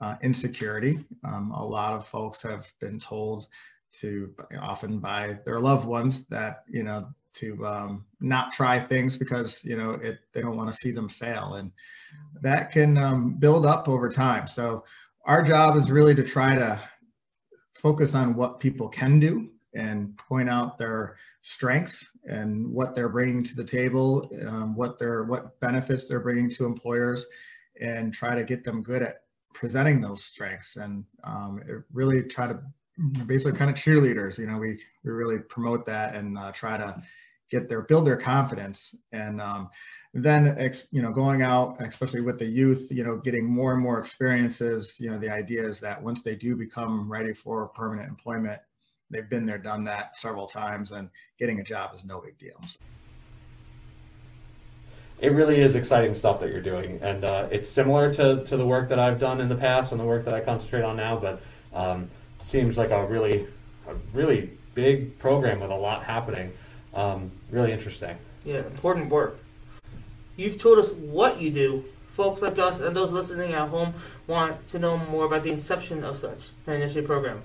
uh, 0.00 0.16
insecurity. 0.22 1.04
Um, 1.24 1.52
a 1.52 1.64
lot 1.64 1.92
of 1.92 2.06
folks 2.06 2.42
have 2.42 2.66
been 2.80 3.00
told 3.00 3.46
to 4.00 4.34
often 4.60 5.00
by 5.00 5.38
their 5.44 5.58
loved 5.58 5.86
ones 5.86 6.26
that, 6.26 6.64
you 6.68 6.82
know, 6.82 7.08
to 7.34 7.66
um, 7.66 8.06
not 8.20 8.52
try 8.52 8.80
things 8.80 9.16
because, 9.16 9.62
you 9.64 9.76
know, 9.76 9.92
it, 9.92 10.18
they 10.32 10.40
don't 10.40 10.56
want 10.56 10.70
to 10.70 10.76
see 10.76 10.90
them 10.90 11.08
fail. 11.08 11.54
And 11.54 11.72
that 12.42 12.70
can 12.70 12.96
um, 12.96 13.34
build 13.34 13.66
up 13.66 13.88
over 13.88 14.08
time. 14.08 14.46
So 14.46 14.84
our 15.24 15.42
job 15.42 15.76
is 15.76 15.90
really 15.90 16.14
to 16.14 16.24
try 16.24 16.54
to 16.54 16.80
focus 17.74 18.14
on 18.14 18.34
what 18.34 18.60
people 18.60 18.88
can 18.88 19.20
do 19.20 19.50
and 19.74 20.16
point 20.16 20.48
out 20.48 20.78
their 20.78 21.16
strengths 21.42 22.04
and 22.24 22.72
what 22.72 22.94
they're 22.94 23.08
bringing 23.08 23.44
to 23.44 23.54
the 23.54 23.64
table, 23.64 24.28
um, 24.46 24.74
what 24.74 24.98
their 24.98 25.24
what 25.24 25.58
benefits 25.60 26.08
they're 26.08 26.20
bringing 26.20 26.50
to 26.50 26.64
employers, 26.64 27.26
and 27.80 28.12
try 28.12 28.34
to 28.34 28.44
get 28.44 28.64
them 28.64 28.82
good 28.82 29.02
at 29.02 29.22
presenting 29.58 30.00
those 30.00 30.22
strengths 30.22 30.76
and 30.76 31.04
um, 31.24 31.60
really 31.92 32.22
try 32.22 32.46
to 32.46 32.60
basically 33.26 33.58
kind 33.58 33.70
of 33.70 33.76
cheerleaders. 33.76 34.38
You 34.38 34.46
know, 34.46 34.58
we 34.58 34.80
we 35.04 35.10
really 35.10 35.40
promote 35.40 35.84
that 35.86 36.14
and 36.14 36.38
uh, 36.38 36.52
try 36.52 36.76
to 36.76 37.02
get 37.50 37.68
their 37.68 37.82
build 37.82 38.06
their 38.06 38.16
confidence 38.16 38.94
and 39.12 39.40
um, 39.40 39.68
then 40.14 40.54
ex, 40.58 40.86
you 40.90 41.02
know 41.02 41.10
going 41.10 41.42
out 41.42 41.76
especially 41.80 42.20
with 42.20 42.38
the 42.38 42.44
youth 42.44 42.88
you 42.90 43.02
know 43.02 43.16
getting 43.16 43.46
more 43.46 43.72
and 43.72 43.82
more 43.82 43.98
experiences 43.98 44.98
you 45.00 45.10
know 45.10 45.18
the 45.18 45.30
idea 45.30 45.66
is 45.66 45.80
that 45.80 46.02
once 46.02 46.20
they 46.20 46.34
do 46.34 46.54
become 46.54 47.10
ready 47.10 47.32
for 47.32 47.68
permanent 47.68 48.06
employment 48.06 48.60
they've 49.10 49.30
been 49.30 49.46
there 49.46 49.56
done 49.56 49.82
that 49.82 50.14
several 50.18 50.46
times 50.46 50.90
and 50.90 51.08
getting 51.38 51.60
a 51.60 51.64
job 51.64 51.94
is 51.94 52.04
no 52.04 52.20
big 52.20 52.38
deal 52.38 52.60
it 55.20 55.32
really 55.32 55.60
is 55.60 55.74
exciting 55.74 56.14
stuff 56.14 56.40
that 56.40 56.50
you're 56.50 56.60
doing, 56.62 57.00
and 57.02 57.24
uh, 57.24 57.48
it's 57.50 57.68
similar 57.68 58.12
to, 58.14 58.44
to 58.44 58.56
the 58.56 58.66
work 58.66 58.88
that 58.88 58.98
I've 58.98 59.18
done 59.18 59.40
in 59.40 59.48
the 59.48 59.56
past 59.56 59.90
and 59.92 60.00
the 60.00 60.04
work 60.04 60.24
that 60.24 60.34
I 60.34 60.40
concentrate 60.40 60.82
on 60.82 60.96
now. 60.96 61.16
But 61.16 61.42
um, 61.74 62.08
seems 62.42 62.78
like 62.78 62.90
a 62.90 63.04
really, 63.06 63.46
a 63.88 63.94
really 64.12 64.50
big 64.74 65.18
program 65.18 65.60
with 65.60 65.70
a 65.70 65.76
lot 65.76 66.04
happening. 66.04 66.52
Um, 66.94 67.30
really 67.50 67.72
interesting. 67.72 68.16
Yeah, 68.44 68.58
important 68.58 69.10
work. 69.10 69.38
You've 70.36 70.58
told 70.58 70.78
us 70.78 70.92
what 70.92 71.40
you 71.40 71.50
do. 71.50 71.84
Folks 72.12 72.42
like 72.42 72.58
us 72.58 72.80
and 72.80 72.96
those 72.96 73.12
listening 73.12 73.52
at 73.52 73.68
home 73.68 73.94
want 74.26 74.66
to 74.68 74.78
know 74.78 74.96
more 74.96 75.24
about 75.26 75.44
the 75.44 75.50
inception 75.50 76.02
of 76.02 76.18
such 76.18 76.50
an 76.66 76.74
initiative 76.74 77.06
program. 77.06 77.42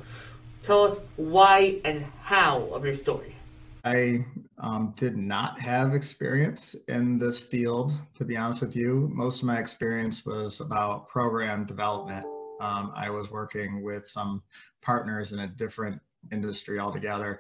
Tell 0.64 0.84
us 0.84 1.00
why 1.16 1.80
and 1.84 2.06
how 2.24 2.64
of 2.72 2.86
your 2.86 2.96
story. 2.96 3.36
I 3.84 4.26
um, 4.64 4.94
did 4.96 5.18
not 5.18 5.60
have 5.60 5.94
experience 5.94 6.74
in 6.88 7.20
this 7.20 7.38
field, 7.40 7.92
to 8.16 8.24
be 8.24 8.38
honest 8.38 8.62
with 8.62 8.78
you. 8.78 9.10
Most 9.14 9.42
of 9.42 9.48
my 9.48 9.60
experience 9.60 10.26
was 10.26 10.62
about 10.62 11.10
program 11.10 11.66
development. 11.66 12.26
Um, 12.62 12.94
I 12.96 13.10
was 13.10 13.30
working 13.30 13.84
with 13.84 14.08
some 14.08 14.42
partners 14.82 15.34
in 15.34 15.40
a 15.40 15.48
different 15.48 16.02
industry 16.32 16.80
altogether. 16.80 17.40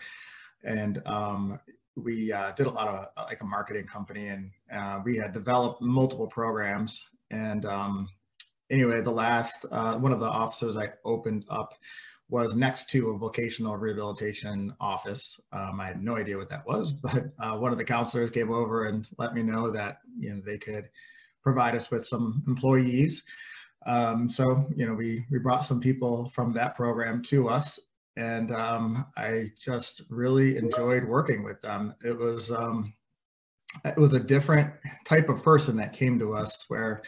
And 0.65 1.01
um, 1.05 1.61
we 1.95 2.33
uh, 2.33 2.51
did 2.53 2.67
a 2.67 2.69
lot 2.69 2.89
of 2.89 3.25
like 3.25 3.41
a 3.41 3.45
marketing 3.45 3.85
company 3.85 4.27
and 4.27 4.51
uh, 4.73 4.99
we 5.05 5.15
had 5.15 5.31
developed 5.31 5.81
multiple 5.81 6.27
programs. 6.27 7.01
And 7.31 7.65
um, 7.65 8.09
anyway, 8.69 8.99
the 8.99 9.11
last, 9.11 9.65
uh, 9.71 9.97
one 9.97 10.11
of 10.11 10.19
the 10.19 10.29
offices 10.29 10.75
I 10.75 10.91
opened 11.05 11.45
up 11.49 11.73
was 12.33 12.55
next 12.55 12.89
to 12.89 13.11
a 13.11 13.17
vocational 13.17 13.77
rehabilitation 13.77 14.75
office. 14.81 15.39
Um, 15.51 15.79
I 15.79 15.85
had 15.85 16.03
no 16.03 16.17
idea 16.17 16.35
what 16.35 16.49
that 16.49 16.65
was, 16.65 16.91
but 16.91 17.25
uh, 17.39 17.55
one 17.57 17.71
of 17.71 17.77
the 17.77 17.85
counselors 17.85 18.31
came 18.31 18.51
over 18.51 18.87
and 18.87 19.07
let 19.19 19.35
me 19.35 19.43
know 19.43 19.69
that 19.69 19.99
you 20.19 20.33
know 20.33 20.41
they 20.43 20.57
could 20.57 20.89
provide 21.43 21.75
us 21.75 21.91
with 21.91 22.07
some 22.07 22.43
employees. 22.47 23.21
Um, 23.85 24.31
so 24.31 24.67
you 24.75 24.87
know 24.87 24.95
we 24.95 25.23
we 25.29 25.37
brought 25.37 25.63
some 25.63 25.79
people 25.79 26.27
from 26.29 26.53
that 26.53 26.75
program 26.75 27.21
to 27.25 27.49
us, 27.49 27.77
and 28.17 28.51
um, 28.51 29.05
I 29.15 29.51
just 29.61 30.01
really 30.09 30.57
enjoyed 30.57 31.03
working 31.03 31.43
with 31.43 31.61
them. 31.61 31.93
It 32.03 32.17
was 32.17 32.51
um, 32.51 32.95
it 33.85 33.97
was 33.97 34.13
a 34.13 34.19
different 34.19 34.73
type 35.05 35.29
of 35.29 35.43
person 35.43 35.77
that 35.77 35.93
came 35.93 36.17
to 36.17 36.33
us 36.33 36.65
where 36.67 37.03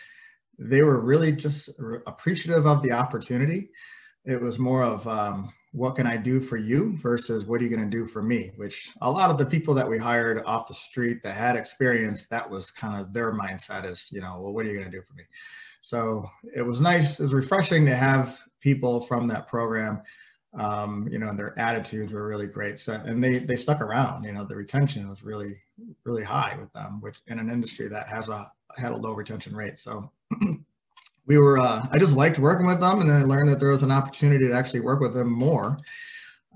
they 0.60 0.84
were 0.84 1.02
really 1.02 1.32
just 1.32 1.70
appreciative 2.06 2.68
of 2.68 2.84
the 2.84 2.92
opportunity 2.92 3.72
it 4.26 4.42
was 4.42 4.60
more 4.60 4.84
of 4.84 5.08
um, 5.08 5.54
what 5.72 5.96
can 5.96 6.08
I 6.08 6.18
do 6.18 6.40
for 6.40 6.58
you 6.58 6.98
versus 6.98 7.46
what 7.46 7.60
are 7.60 7.64
you 7.64 7.70
going 7.70 7.90
to 7.90 7.98
do 7.98 8.06
for 8.06 8.24
me? 8.24 8.52
Which 8.56 8.92
a 9.02 9.12
lot 9.12 9.30
of 9.30 9.38
the 9.38 9.46
people 9.46 9.74
that 9.74 9.88
we 9.88 9.98
hired 9.98 10.42
off 10.46 10.68
the 10.68 10.74
street 10.74 11.22
that 11.24 11.36
had 11.36 11.56
experience, 11.56 12.28
that 12.28 12.50
was 12.50 12.72
kind 12.72 13.00
of 13.00 13.14
their 13.14 13.34
mindset 13.34 13.90
is, 13.90 14.08
you 14.12 14.22
know, 14.22 14.40
well, 14.40 14.54
what 14.54 14.66
are 14.66 14.70
you 14.70 14.78
going 14.78 14.90
to 14.90 14.98
do 14.98 15.04
for 15.06 15.14
me? 15.14 15.24
So 15.82 16.26
it 16.56 16.62
was 16.62 16.82
nice, 16.82 17.20
it 17.20 17.24
was 17.24 17.34
refreshing 17.34 17.86
to 17.86 17.96
have 17.96 18.40
people 18.62 19.02
from 19.02 19.28
that 19.28 19.48
program. 19.48 20.02
Um, 20.58 21.10
you 21.12 21.20
know, 21.20 21.28
and 21.28 21.38
their 21.38 21.58
attitudes 21.60 22.14
were 22.14 22.26
really 22.26 22.48
great. 22.48 22.80
So, 22.80 22.94
and 22.94 23.22
they 23.22 23.40
they 23.40 23.58
stuck 23.58 23.82
around. 23.82 24.24
You 24.24 24.32
know, 24.32 24.46
the 24.46 24.56
retention 24.56 25.10
was 25.10 25.22
really 25.22 25.58
really 26.06 26.24
high 26.24 26.56
with 26.58 26.72
them, 26.72 27.02
which 27.02 27.18
in 27.28 27.40
an 27.40 27.52
industry 27.52 27.90
that 27.90 28.08
has 28.08 28.30
a 28.30 28.50
had 28.78 28.94
a 28.94 28.96
low 28.96 29.12
retention 29.12 29.54
rate. 29.54 29.82
So 29.82 30.10
we 31.28 31.38
were 31.38 31.58
uh, 31.58 31.88
i 31.92 31.98
just 31.98 32.16
liked 32.16 32.40
working 32.40 32.68
with 32.68 32.80
them 32.80 33.02
and 33.02 33.10
then 33.10 33.22
i 33.22 33.26
learned 33.26 33.50
that 33.50 33.60
there 33.60 33.70
was 33.70 33.84
an 33.84 33.92
opportunity 33.92 34.48
to 34.48 34.54
actually 34.54 34.80
work 34.80 35.00
with 35.00 35.14
them 35.14 35.32
more. 35.32 35.78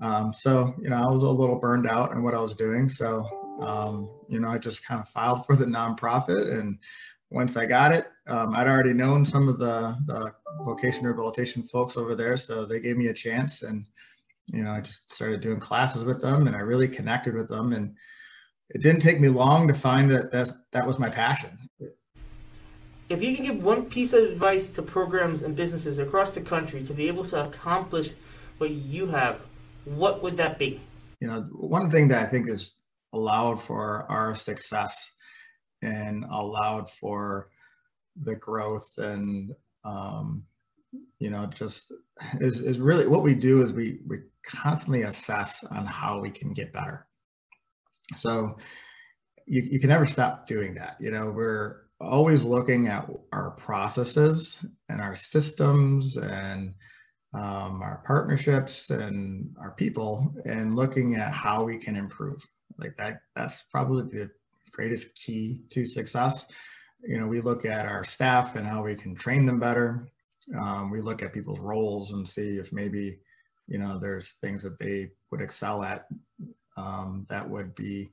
Um, 0.00 0.32
so 0.32 0.74
you 0.80 0.88
know 0.88 0.96
i 0.96 1.10
was 1.10 1.22
a 1.22 1.28
little 1.28 1.58
burned 1.58 1.88
out 1.88 2.12
in 2.12 2.22
what 2.22 2.34
i 2.34 2.40
was 2.40 2.54
doing. 2.54 2.88
So 2.88 3.40
um, 3.60 4.10
you 4.28 4.40
know 4.40 4.48
i 4.48 4.58
just 4.58 4.84
kind 4.84 5.00
of 5.00 5.08
filed 5.08 5.44
for 5.44 5.56
the 5.56 5.64
nonprofit 5.64 6.58
and 6.58 6.78
once 7.30 7.56
i 7.56 7.66
got 7.66 7.92
it 7.92 8.06
um, 8.28 8.54
i'd 8.56 8.66
already 8.66 8.94
known 8.94 9.24
some 9.24 9.48
of 9.48 9.58
the, 9.58 9.96
the 10.06 10.32
vocation 10.64 11.04
rehabilitation 11.04 11.62
folks 11.62 11.96
over 11.96 12.14
there 12.14 12.36
so 12.36 12.64
they 12.64 12.80
gave 12.80 12.96
me 12.96 13.08
a 13.08 13.14
chance 13.14 13.62
and 13.62 13.86
you 14.46 14.62
know 14.62 14.72
i 14.72 14.80
just 14.80 15.12
started 15.12 15.40
doing 15.40 15.60
classes 15.60 16.04
with 16.04 16.20
them 16.20 16.46
and 16.46 16.56
i 16.56 16.60
really 16.60 16.88
connected 16.88 17.34
with 17.34 17.48
them 17.48 17.72
and 17.72 17.94
it 18.70 18.82
didn't 18.82 19.02
take 19.02 19.20
me 19.20 19.28
long 19.28 19.66
to 19.66 19.74
find 19.74 20.10
that 20.10 20.30
that's, 20.30 20.52
that 20.72 20.86
was 20.86 20.98
my 20.98 21.08
passion 21.08 21.56
if 23.10 23.22
you 23.24 23.34
can 23.34 23.44
give 23.44 23.62
one 23.62 23.86
piece 23.86 24.12
of 24.12 24.22
advice 24.22 24.70
to 24.70 24.82
programs 24.82 25.42
and 25.42 25.56
businesses 25.56 25.98
across 25.98 26.30
the 26.30 26.40
country 26.40 26.84
to 26.84 26.94
be 26.94 27.08
able 27.08 27.24
to 27.24 27.44
accomplish 27.44 28.12
what 28.58 28.70
you 28.70 29.08
have, 29.08 29.40
what 29.84 30.22
would 30.22 30.36
that 30.36 30.58
be? 30.58 30.80
You 31.20 31.26
know, 31.26 31.40
one 31.50 31.90
thing 31.90 32.06
that 32.08 32.22
I 32.22 32.30
think 32.30 32.48
has 32.48 32.72
allowed 33.12 33.60
for 33.60 34.06
our 34.08 34.36
success 34.36 34.96
and 35.82 36.24
allowed 36.30 36.88
for 36.88 37.48
the 38.22 38.36
growth 38.36 38.88
and 38.98 39.50
um, 39.84 40.46
you 41.18 41.30
know 41.30 41.46
just 41.46 41.92
is, 42.40 42.60
is 42.60 42.78
really 42.78 43.06
what 43.06 43.22
we 43.22 43.34
do 43.34 43.62
is 43.62 43.72
we 43.72 44.00
we 44.06 44.18
constantly 44.44 45.02
assess 45.02 45.64
on 45.64 45.86
how 45.86 46.20
we 46.20 46.30
can 46.30 46.52
get 46.52 46.72
better 46.72 47.06
so 48.16 48.56
you, 49.46 49.62
you 49.62 49.80
can 49.80 49.88
never 49.88 50.06
stop 50.06 50.46
doing 50.46 50.74
that 50.74 50.96
you 51.00 51.10
know 51.10 51.30
we're 51.30 51.82
always 52.00 52.44
looking 52.44 52.88
at 52.88 53.08
our 53.32 53.50
processes 53.52 54.56
and 54.88 55.00
our 55.00 55.14
systems 55.14 56.16
and 56.16 56.74
um, 57.34 57.82
our 57.82 58.02
partnerships 58.06 58.90
and 58.90 59.54
our 59.60 59.72
people 59.72 60.34
and 60.44 60.74
looking 60.74 61.16
at 61.16 61.32
how 61.32 61.62
we 61.62 61.78
can 61.78 61.96
improve. 61.96 62.42
Like 62.78 62.96
that 62.96 63.20
that's 63.36 63.62
probably 63.70 64.04
the 64.04 64.30
greatest 64.72 65.14
key 65.14 65.60
to 65.70 65.84
success. 65.84 66.46
You 67.06 67.18
know 67.18 67.28
we 67.28 67.40
look 67.40 67.64
at 67.64 67.86
our 67.86 68.04
staff 68.04 68.56
and 68.56 68.66
how 68.66 68.82
we 68.82 68.96
can 68.96 69.14
train 69.14 69.46
them 69.46 69.60
better. 69.60 70.08
Um, 70.58 70.90
we 70.90 71.00
look 71.00 71.22
at 71.22 71.32
people's 71.32 71.60
roles 71.60 72.12
and 72.12 72.28
see 72.28 72.56
if 72.56 72.72
maybe 72.72 73.18
you 73.68 73.78
know 73.78 73.98
there's 73.98 74.32
things 74.40 74.62
that 74.62 74.78
they 74.78 75.10
would 75.30 75.40
excel 75.40 75.82
at 75.82 76.06
um, 76.76 77.26
that 77.28 77.48
would 77.48 77.74
be 77.74 78.10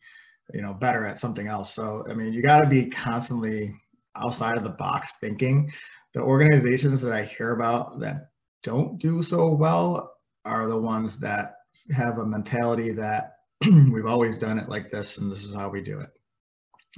you 0.54 0.62
know 0.62 0.74
better 0.74 1.06
at 1.06 1.20
something 1.20 1.48
else. 1.48 1.74
So 1.74 2.06
i 2.10 2.14
mean 2.14 2.34
you 2.34 2.42
got 2.42 2.62
to 2.62 2.68
be 2.68 2.88
constantly 2.88 3.74
outside 4.16 4.58
of 4.58 4.64
the 4.64 4.70
box 4.72 5.14
thinking. 5.20 5.72
The 6.14 6.22
organizations 6.22 7.02
that 7.02 7.14
i 7.14 7.24
hear 7.24 7.54
about 7.54 8.00
that 8.00 8.30
don't 8.64 8.98
do 8.98 9.22
so 9.22 9.54
well 9.54 10.14
are 10.46 10.68
the 10.68 10.80
ones 10.80 11.20
that 11.20 11.56
have 11.92 12.18
a 12.18 12.26
mentality 12.26 12.92
that 12.92 13.34
we've 13.92 14.06
always 14.06 14.38
done 14.38 14.60
it 14.60 14.70
like 14.70 14.92
this 14.92 15.18
and 15.18 15.32
this 15.32 15.44
is 15.44 15.54
how 15.54 15.70
we 15.70 15.82
do 15.82 16.00
it. 16.00 16.10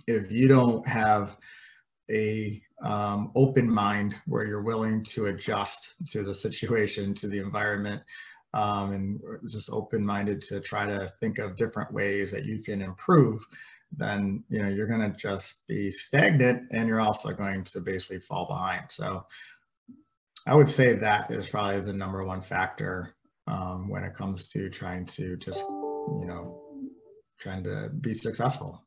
If 0.07 0.31
you 0.31 0.47
don't 0.47 0.87
have 0.87 1.37
a 2.09 2.61
um, 2.81 3.31
open 3.35 3.69
mind 3.69 4.15
where 4.25 4.45
you're 4.45 4.63
willing 4.63 5.03
to 5.05 5.27
adjust 5.27 5.93
to 6.09 6.23
the 6.23 6.33
situation, 6.33 7.13
to 7.15 7.27
the 7.27 7.39
environment, 7.39 8.01
um, 8.53 8.93
and 8.93 9.21
just 9.49 9.69
open 9.69 10.05
minded 10.05 10.41
to 10.43 10.59
try 10.59 10.85
to 10.85 11.11
think 11.19 11.37
of 11.37 11.57
different 11.57 11.93
ways 11.93 12.31
that 12.31 12.45
you 12.45 12.63
can 12.63 12.81
improve, 12.81 13.45
then 13.95 14.43
you 14.49 14.61
know 14.61 14.69
you're 14.69 14.87
going 14.87 15.01
to 15.01 15.17
just 15.17 15.65
be 15.67 15.91
stagnant, 15.91 16.63
and 16.71 16.87
you're 16.87 17.01
also 17.01 17.31
going 17.31 17.63
to 17.65 17.79
basically 17.79 18.19
fall 18.19 18.47
behind. 18.47 18.85
So, 18.89 19.25
I 20.47 20.55
would 20.55 20.69
say 20.69 20.93
that 20.93 21.31
is 21.31 21.49
probably 21.49 21.81
the 21.81 21.93
number 21.93 22.23
one 22.23 22.41
factor 22.41 23.15
um, 23.47 23.89
when 23.89 24.03
it 24.03 24.15
comes 24.15 24.47
to 24.47 24.69
trying 24.69 25.05
to 25.07 25.37
just 25.37 25.61
you 25.61 26.25
know 26.25 26.61
trying 27.39 27.63
to 27.63 27.89
be 28.01 28.13
successful. 28.13 28.83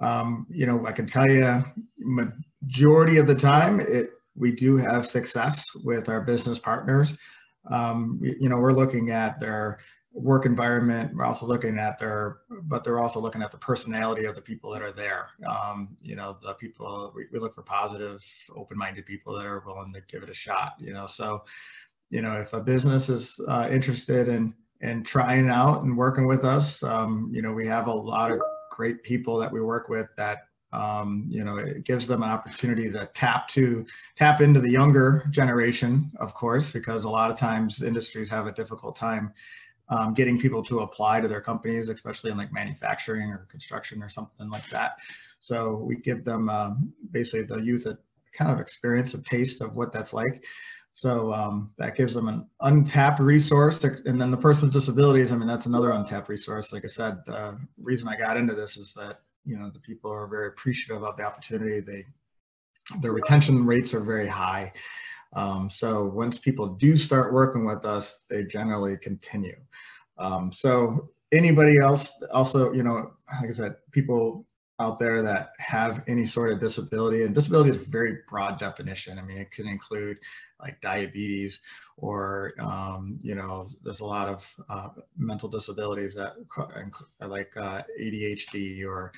Um, 0.00 0.46
you 0.50 0.66
know, 0.66 0.86
I 0.86 0.92
can 0.92 1.06
tell 1.06 1.28
you, 1.28 1.64
majority 1.98 3.18
of 3.18 3.26
the 3.26 3.34
time, 3.34 3.80
it 3.80 4.10
we 4.36 4.52
do 4.52 4.76
have 4.76 5.04
success 5.04 5.66
with 5.84 6.08
our 6.08 6.20
business 6.20 6.58
partners. 6.58 7.16
Um, 7.70 8.20
you 8.22 8.48
know, 8.48 8.58
we're 8.58 8.72
looking 8.72 9.10
at 9.10 9.40
their 9.40 9.80
work 10.12 10.46
environment. 10.46 11.12
We're 11.14 11.24
also 11.24 11.44
looking 11.44 11.78
at 11.78 11.98
their, 11.98 12.38
but 12.62 12.84
they're 12.84 13.00
also 13.00 13.18
looking 13.20 13.42
at 13.42 13.50
the 13.50 13.58
personality 13.58 14.26
of 14.26 14.36
the 14.36 14.40
people 14.40 14.70
that 14.70 14.82
are 14.82 14.92
there. 14.92 15.30
Um, 15.46 15.96
you 16.00 16.14
know, 16.14 16.38
the 16.42 16.54
people 16.54 17.12
we, 17.14 17.26
we 17.32 17.40
look 17.40 17.54
for 17.54 17.62
positive, 17.62 18.24
open-minded 18.54 19.06
people 19.06 19.36
that 19.36 19.46
are 19.46 19.62
willing 19.66 19.92
to 19.92 20.02
give 20.08 20.22
it 20.22 20.30
a 20.30 20.34
shot. 20.34 20.74
You 20.78 20.92
know, 20.92 21.06
so 21.06 21.44
you 22.10 22.22
know, 22.22 22.34
if 22.34 22.52
a 22.52 22.60
business 22.60 23.08
is 23.08 23.38
uh, 23.48 23.68
interested 23.70 24.28
in 24.28 24.54
and 24.80 25.04
trying 25.04 25.48
out 25.48 25.82
and 25.82 25.96
working 25.96 26.26
with 26.26 26.44
us. 26.44 26.82
Um, 26.82 27.30
you 27.32 27.42
know, 27.42 27.52
we 27.52 27.66
have 27.66 27.86
a 27.86 27.92
lot 27.92 28.30
of 28.30 28.40
great 28.78 29.02
people 29.02 29.36
that 29.36 29.52
we 29.52 29.60
work 29.60 29.88
with 29.88 30.06
that 30.16 30.38
um, 30.72 31.26
you 31.28 31.42
know 31.42 31.56
it 31.56 31.84
gives 31.84 32.06
them 32.06 32.22
an 32.22 32.28
opportunity 32.28 32.90
to 32.92 33.10
tap 33.12 33.48
to 33.48 33.84
tap 34.16 34.40
into 34.40 34.60
the 34.60 34.70
younger 34.70 35.26
generation, 35.30 36.12
of 36.20 36.32
course, 36.34 36.70
because 36.70 37.04
a 37.04 37.08
lot 37.08 37.30
of 37.30 37.38
times 37.38 37.82
industries 37.82 38.28
have 38.28 38.46
a 38.46 38.52
difficult 38.52 38.94
time 38.94 39.32
um, 39.88 40.14
getting 40.14 40.38
people 40.38 40.62
to 40.62 40.80
apply 40.80 41.20
to 41.20 41.26
their 41.26 41.40
companies, 41.40 41.88
especially 41.88 42.30
in 42.30 42.36
like 42.36 42.52
manufacturing 42.52 43.30
or 43.30 43.48
construction 43.50 44.02
or 44.02 44.08
something 44.08 44.48
like 44.50 44.68
that. 44.68 44.98
So 45.40 45.76
we 45.76 45.96
give 45.96 46.24
them 46.24 46.48
um, 46.48 46.92
basically 47.10 47.46
the 47.46 47.64
youth 47.64 47.86
a 47.86 47.98
kind 48.32 48.52
of 48.52 48.60
experience, 48.60 49.14
a 49.14 49.22
taste 49.22 49.60
of 49.60 49.74
what 49.74 49.92
that's 49.92 50.12
like. 50.12 50.44
So 50.92 51.32
um, 51.32 51.72
that 51.78 51.96
gives 51.96 52.12
them 52.14 52.28
an 52.28 52.48
untapped 52.60 53.20
resource. 53.20 53.78
To, 53.80 53.96
and 54.06 54.20
then 54.20 54.30
the 54.30 54.36
person 54.36 54.64
with 54.64 54.72
disabilities, 54.72 55.30
I 55.30 55.36
mean, 55.36 55.46
that's 55.46 55.66
another 55.66 55.90
untapped 55.90 56.28
resource. 56.28 56.72
Like 56.72 56.84
I 56.84 56.88
said, 56.88 57.18
the 57.26 57.58
reason 57.80 58.08
I 58.08 58.16
got 58.16 58.36
into 58.36 58.54
this 58.54 58.76
is 58.76 58.92
that, 58.94 59.20
you 59.44 59.56
know, 59.58 59.70
the 59.70 59.78
people 59.78 60.10
are 60.10 60.26
very 60.26 60.48
appreciative 60.48 61.04
of 61.04 61.16
the 61.16 61.22
opportunity. 61.22 61.80
They, 61.80 62.04
their 63.00 63.12
retention 63.12 63.64
rates 63.64 63.94
are 63.94 64.00
very 64.00 64.26
high. 64.26 64.72
Um, 65.34 65.70
so 65.70 66.04
once 66.06 66.38
people 66.38 66.66
do 66.66 66.96
start 66.96 67.32
working 67.32 67.64
with 67.64 67.84
us, 67.84 68.20
they 68.28 68.44
generally 68.44 68.96
continue. 68.96 69.56
Um, 70.16 70.50
so 70.50 71.10
anybody 71.32 71.78
else 71.78 72.10
also, 72.32 72.72
you 72.72 72.82
know, 72.82 73.12
like 73.40 73.50
I 73.50 73.52
said, 73.52 73.76
people 73.92 74.46
out 74.80 74.98
there 74.98 75.22
that 75.22 75.52
have 75.58 76.02
any 76.06 76.24
sort 76.24 76.52
of 76.52 76.60
disability 76.60 77.24
and 77.24 77.34
disability 77.34 77.70
is 77.70 77.82
a 77.86 77.90
very 77.90 78.18
broad 78.28 78.58
definition. 78.58 79.18
I 79.18 79.22
mean 79.22 79.38
it 79.38 79.50
can 79.50 79.66
include 79.66 80.18
like 80.60 80.80
diabetes 80.80 81.60
or 81.96 82.54
um, 82.60 83.18
you 83.22 83.34
know 83.34 83.68
there's 83.82 84.00
a 84.00 84.04
lot 84.04 84.28
of 84.28 84.54
uh, 84.68 84.88
mental 85.16 85.48
disabilities 85.48 86.14
that 86.14 86.34
like 87.20 87.56
uh, 87.56 87.82
adhd 88.00 88.84
or 88.86 89.12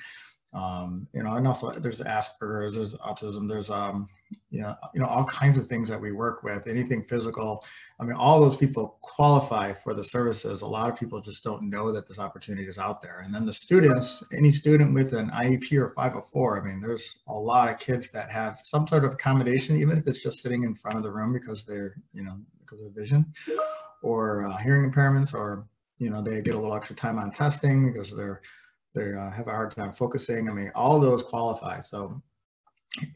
um, 0.53 1.07
you 1.13 1.23
know 1.23 1.35
and 1.35 1.47
also 1.47 1.71
there's 1.79 2.01
asperger's 2.01 2.75
there's 2.75 2.93
autism 2.95 3.47
there's 3.47 3.69
um, 3.69 4.07
you 4.49 4.61
know, 4.61 4.75
you 4.93 4.99
know, 4.99 5.07
all 5.07 5.23
kinds 5.25 5.57
of 5.57 5.67
things 5.67 5.87
that 5.89 5.99
we 5.99 6.11
work 6.11 6.43
with, 6.43 6.67
anything 6.67 7.03
physical. 7.03 7.63
I 7.99 8.03
mean, 8.03 8.15
all 8.15 8.39
those 8.39 8.55
people 8.55 8.97
qualify 9.01 9.73
for 9.73 9.93
the 9.93 10.03
services. 10.03 10.61
A 10.61 10.67
lot 10.67 10.89
of 10.89 10.99
people 10.99 11.21
just 11.21 11.43
don't 11.43 11.69
know 11.69 11.91
that 11.91 12.07
this 12.07 12.19
opportunity 12.19 12.67
is 12.67 12.77
out 12.77 13.01
there. 13.01 13.21
And 13.23 13.33
then 13.33 13.45
the 13.45 13.53
students, 13.53 14.23
any 14.35 14.51
student 14.51 14.93
with 14.93 15.13
an 15.13 15.29
IEP 15.31 15.73
or 15.73 15.89
504, 15.89 16.61
I 16.61 16.67
mean, 16.67 16.81
there's 16.81 17.17
a 17.27 17.33
lot 17.33 17.69
of 17.69 17.79
kids 17.79 18.11
that 18.11 18.31
have 18.31 18.59
some 18.63 18.87
sort 18.87 19.05
of 19.05 19.13
accommodation, 19.13 19.77
even 19.77 19.97
if 19.97 20.07
it's 20.07 20.21
just 20.21 20.41
sitting 20.41 20.63
in 20.63 20.75
front 20.75 20.97
of 20.97 21.03
the 21.03 21.11
room 21.11 21.33
because 21.33 21.65
they're, 21.65 21.95
you 22.13 22.23
know, 22.23 22.37
because 22.59 22.81
of 22.85 22.91
vision 22.93 23.33
or 24.01 24.45
uh, 24.47 24.57
hearing 24.57 24.89
impairments, 24.89 25.33
or, 25.33 25.67
you 25.99 26.09
know, 26.09 26.21
they 26.21 26.41
get 26.41 26.55
a 26.55 26.59
little 26.59 26.75
extra 26.75 26.95
time 26.95 27.19
on 27.19 27.31
testing 27.31 27.91
because 27.91 28.15
they're, 28.15 28.41
they 28.93 29.13
uh, 29.13 29.29
have 29.31 29.47
a 29.47 29.51
hard 29.51 29.75
time 29.75 29.93
focusing. 29.93 30.49
I 30.49 30.53
mean, 30.53 30.71
all 30.75 30.99
those 30.99 31.23
qualify. 31.23 31.81
So 31.81 32.21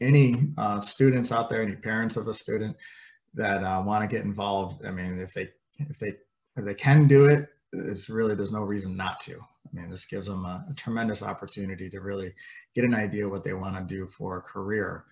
any 0.00 0.48
uh, 0.56 0.80
students 0.80 1.32
out 1.32 1.50
there, 1.50 1.62
any 1.62 1.76
parents 1.76 2.16
of 2.16 2.28
a 2.28 2.34
student 2.34 2.76
that 3.34 3.62
uh, 3.62 3.82
want 3.84 4.08
to 4.08 4.14
get 4.14 4.24
involved, 4.24 4.84
I 4.84 4.90
mean, 4.90 5.18
if 5.20 5.34
they 5.34 5.50
if 5.78 5.98
they 5.98 6.12
if 6.56 6.64
they 6.64 6.74
can 6.74 7.06
do 7.06 7.26
it, 7.26 7.48
it's 7.72 8.08
really 8.08 8.34
there's 8.34 8.52
no 8.52 8.62
reason 8.62 8.96
not 8.96 9.20
to. 9.22 9.34
I 9.34 9.80
mean, 9.80 9.90
this 9.90 10.06
gives 10.06 10.26
them 10.26 10.44
a, 10.44 10.64
a 10.70 10.74
tremendous 10.74 11.22
opportunity 11.22 11.90
to 11.90 12.00
really 12.00 12.32
get 12.74 12.84
an 12.84 12.94
idea 12.94 13.28
what 13.28 13.44
they 13.44 13.52
want 13.52 13.76
to 13.76 13.82
do 13.82 14.06
for 14.06 14.38
a 14.38 14.42
career. 14.42 15.04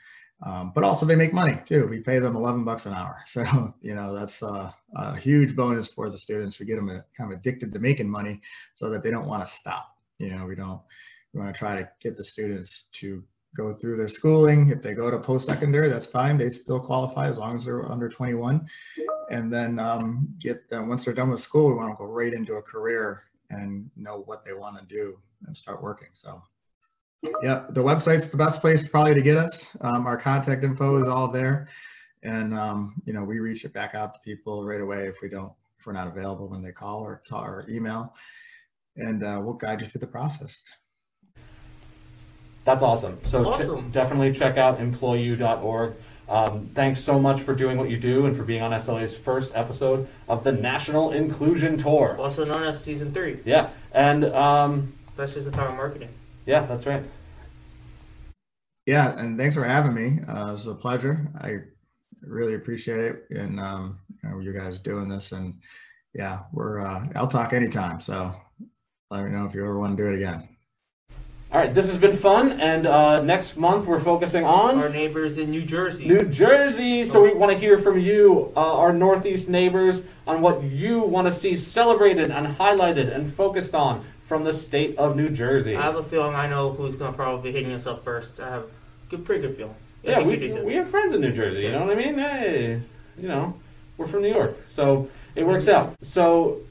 Um, 0.45 0.73
but 0.75 0.85
also 0.85 1.07
they 1.07 1.17
make 1.17 1.33
money 1.33 1.59
too. 1.65 1.87
We 1.87 2.01
pay 2.01 2.19
them 2.19 2.37
11 2.37 2.65
bucks 2.65 2.87
an 2.87 2.93
hour. 2.93 3.19
So, 3.27 3.73
you 3.81 3.95
know, 3.95 4.15
that's 4.15 4.43
a, 4.43 4.75
a 4.95 5.17
huge 5.17 5.57
bonus 5.57 5.89
for 5.89 6.11
the 6.11 6.19
students. 6.19 6.59
We 6.59 6.67
get 6.67 6.77
them 6.77 6.89
kind 7.17 7.33
of 7.33 7.39
addicted 7.39 7.73
to 7.73 7.79
making 7.79 8.09
money 8.09 8.41
so 8.75 8.91
that 8.91 9.03
they 9.03 9.11
don't 9.11 9.27
want 9.27 9.47
to 9.47 9.53
stop. 9.53 9.94
You 10.19 10.31
know, 10.31 10.47
we 10.47 10.55
don't, 10.55 10.81
we 11.33 11.41
want 11.41 11.55
to 11.55 11.59
try 11.59 11.77
to 11.77 11.89
get 12.01 12.17
the 12.17 12.25
students 12.25 12.87
to 12.93 13.23
go 13.57 13.73
through 13.73 13.97
their 13.97 14.09
schooling. 14.09 14.71
If 14.71 14.83
they 14.83 14.95
go 14.95 15.11
to 15.11 15.19
post-secondary, 15.19 15.89
that's 15.89 16.07
fine. 16.07 16.37
They 16.37 16.49
still 16.49 16.81
qualify 16.81 17.29
as 17.29 17.39
long 17.39 17.55
as 17.55 17.65
they're 17.65 17.91
under 17.91 18.09
21. 18.09 18.67
And 19.31 19.53
then 19.53 19.79
um, 19.79 20.29
get 20.39 20.69
them, 20.69 20.89
once 20.89 21.05
they're 21.05 21.15
done 21.15 21.31
with 21.31 21.41
school, 21.41 21.69
we 21.69 21.75
want 21.75 21.93
to 21.93 21.97
go 21.97 22.05
right 22.05 22.33
into 22.33 22.55
a 22.55 22.63
career 22.63 23.23
and 23.51 23.91
know 23.97 24.23
what 24.27 24.45
they 24.45 24.53
want 24.53 24.79
to 24.79 24.85
do 24.87 25.19
and 25.47 25.57
start 25.57 25.83
working. 25.83 26.09
So 26.13 26.43
yeah, 27.43 27.65
the 27.71 27.83
website's 27.83 28.29
the 28.29 28.37
best 28.37 28.61
place 28.61 28.87
probably 28.87 29.15
to 29.15 29.23
get 29.23 29.37
us. 29.37 29.69
Um, 29.81 30.07
our 30.07 30.17
contact 30.17 30.65
info 30.65 31.01
is 31.01 31.09
all 31.09 31.29
there. 31.29 31.69
And, 32.23 32.55
um, 32.55 33.01
you 33.05 33.13
know, 33.13 33.23
we 33.23 33.39
reach 33.39 33.65
it 33.65 33.73
back 33.73 33.95
out 33.95 34.15
to 34.15 34.21
people 34.21 34.65
right 34.65 34.81
away 34.81 35.07
if 35.07 35.17
we 35.23 35.29
don't, 35.29 35.53
if 35.79 35.87
we're 35.87 35.93
not 35.93 36.09
available 36.09 36.49
when 36.49 36.63
they 36.63 36.73
call 36.73 37.03
or, 37.03 37.23
or 37.33 37.65
email. 37.69 38.15
And 38.97 39.25
uh, 39.25 39.41
we'll 39.43 39.55
guide 39.55 39.81
you 39.81 39.87
through 39.87 40.01
the 40.01 40.07
process. 40.07 40.61
That's 42.65 42.83
awesome. 42.83 43.19
So 43.25 43.45
Awesome. 43.47 43.91
Ch- 43.91 43.93
definitely 43.93 44.33
check 44.33 44.57
out 44.57 44.79
employu.org. 44.79 45.95
Um, 46.27 46.71
thanks 46.75 47.01
so 47.01 47.21
much 47.21 47.43
for 47.43 47.55
doing 47.55 47.77
what 47.77 47.91
you 47.91 47.99
do 47.99 48.25
and 48.25 48.35
for 48.35 48.45
being 48.45 48.63
on 48.63 48.71
SLA's 48.81 49.15
first 49.15 49.53
episode 49.55 50.09
of 50.29 50.43
the 50.43 50.53
National 50.53 51.13
Inclusion 51.13 51.77
Tour. 51.77 52.17
Also 52.19 52.45
known 52.45 52.63
as 52.63 52.83
season 52.83 53.13
three. 53.13 53.41
Yeah, 53.45 53.69
and 53.93 54.25
um, 54.27 54.95
That's 55.17 55.35
just 55.35 55.45
the 55.45 55.53
power 55.53 55.69
of 55.69 55.77
marketing. 55.77 56.09
yeah, 56.47 56.65
that's 56.65 56.87
right. 56.87 57.03
Yeah, 58.87 59.19
and 59.19 59.39
thanks 59.39 59.55
for 59.55 59.65
having 59.65 59.95
me. 59.95 60.21
Uh, 60.27 60.49
it 60.49 60.53
was 60.53 60.67
a 60.67 60.75
pleasure. 60.75 61.31
I 61.41 61.57
really 62.23 62.55
appreciate 62.55 63.01
it, 63.01 63.25
and 63.31 63.61
um, 63.61 63.99
you, 64.23 64.29
know, 64.31 64.39
you 64.41 64.53
guys 64.55 64.79
doing 64.79 65.09
this. 65.09 65.33
And 65.33 65.55
yeah, 66.15 66.41
we're 66.53 66.81
uh, 66.81 67.07
I'll 67.15 67.29
talk 67.29 67.53
anytime. 67.53 68.01
So 68.01 68.35
let 69.15 69.25
me 69.25 69.31
know 69.31 69.47
if 69.47 69.55
you 69.55 69.63
ever 69.63 69.79
want 69.79 69.97
to 69.97 70.03
do 70.03 70.09
it 70.11 70.17
again. 70.17 70.49
All 71.53 71.61
right, 71.61 71.73
this 71.73 71.87
has 71.87 71.97
been 71.97 72.17
fun, 72.17 72.61
and 72.61 72.85
uh, 72.85 73.21
next 73.21 73.57
month 73.57 73.87
we're 73.87 74.01
focusing 74.01 74.45
on 74.45 74.77
Our 74.81 74.89
neighbors 74.89 75.39
in 75.39 75.53
New 75.53 75.63
Jersey. 75.63 76.09
New 76.09 76.25
Jersey. 76.25 77.05
So 77.05 77.23
we 77.23 77.33
want 77.33 77.53
to 77.53 77.59
hear 77.59 77.79
from 77.79 78.01
you, 78.01 78.53
uh, 78.57 78.79
our 78.79 78.93
Northeast 78.93 79.49
neighbors, 79.49 80.03
on 80.27 80.41
what 80.41 80.65
you 80.65 81.03
want 81.03 81.29
to 81.29 81.33
see 81.33 81.55
celebrated 81.55 82.33
and 82.33 82.57
highlighted 82.57 83.15
and 83.15 83.33
focused 83.33 83.73
on 83.73 84.05
from 84.25 84.43
the 84.43 84.53
state 84.53 84.99
of 84.99 85.15
New 85.15 85.29
Jersey. 85.29 85.77
I 85.77 85.83
have 85.83 85.95
a 85.95 86.03
feeling 86.03 86.35
I 86.35 86.49
know 86.49 86.73
who's 86.73 86.97
going 86.97 87.13
to 87.13 87.17
probably 87.17 87.53
be 87.53 87.57
hitting 87.57 87.73
us 87.73 87.87
up 87.87 88.03
first. 88.03 88.41
I 88.41 88.51
have 88.51 88.63
a 88.63 88.67
good, 89.11 89.25
pretty 89.25 89.47
good 89.47 89.57
feeling. 89.57 89.77
I 90.05 90.11
yeah, 90.11 90.23
we, 90.23 90.35
you 90.35 90.41
do 90.41 90.55
too. 90.57 90.65
we 90.65 90.75
have 90.75 90.89
friends 90.89 91.15
in 91.15 91.21
New 91.21 91.33
Jersey. 91.33 91.63
You 91.63 91.71
know 91.71 91.85
what 91.85 91.97
I 91.97 92.03
mean? 92.03 92.19
Hey, 92.19 92.83
you 93.17 93.29
know, 93.29 93.55
we're 93.97 94.07
from 94.07 94.23
New 94.23 94.35
York, 94.35 94.57
so 94.71 95.09
it 95.37 95.47
works 95.47 95.69
out. 95.69 95.95
So 96.03 96.63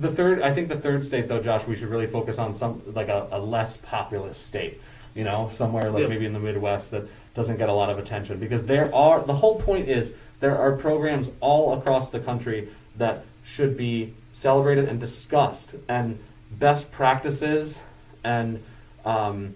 the 0.00 0.10
third, 0.10 0.42
I 0.42 0.52
think 0.54 0.68
the 0.68 0.78
third 0.78 1.04
state, 1.04 1.28
though, 1.28 1.40
Josh, 1.42 1.66
we 1.66 1.74
should 1.76 1.88
really 1.88 2.06
focus 2.06 2.38
on 2.38 2.54
some 2.54 2.82
like 2.94 3.08
a, 3.08 3.28
a 3.32 3.38
less 3.40 3.76
populous 3.78 4.38
state. 4.38 4.80
You 5.14 5.24
know, 5.24 5.50
somewhere 5.52 5.90
like 5.90 6.02
Yeah. 6.02 6.08
maybe 6.08 6.26
in 6.26 6.32
the 6.32 6.38
Midwest 6.38 6.92
that 6.92 7.08
doesn't 7.34 7.56
get 7.56 7.68
a 7.68 7.72
lot 7.72 7.90
of 7.90 7.98
attention 7.98 8.38
because 8.38 8.62
there 8.64 8.94
are 8.94 9.20
the 9.22 9.34
whole 9.34 9.60
point 9.60 9.88
is 9.88 10.14
there 10.40 10.56
are 10.56 10.72
programs 10.76 11.30
all 11.40 11.72
across 11.78 12.10
the 12.10 12.20
country 12.20 12.68
that 12.96 13.24
should 13.44 13.76
be 13.76 14.14
celebrated 14.32 14.88
and 14.88 15.00
discussed 15.00 15.74
and 15.88 16.18
best 16.52 16.90
practices 16.92 17.78
and 18.22 18.62
um, 19.04 19.54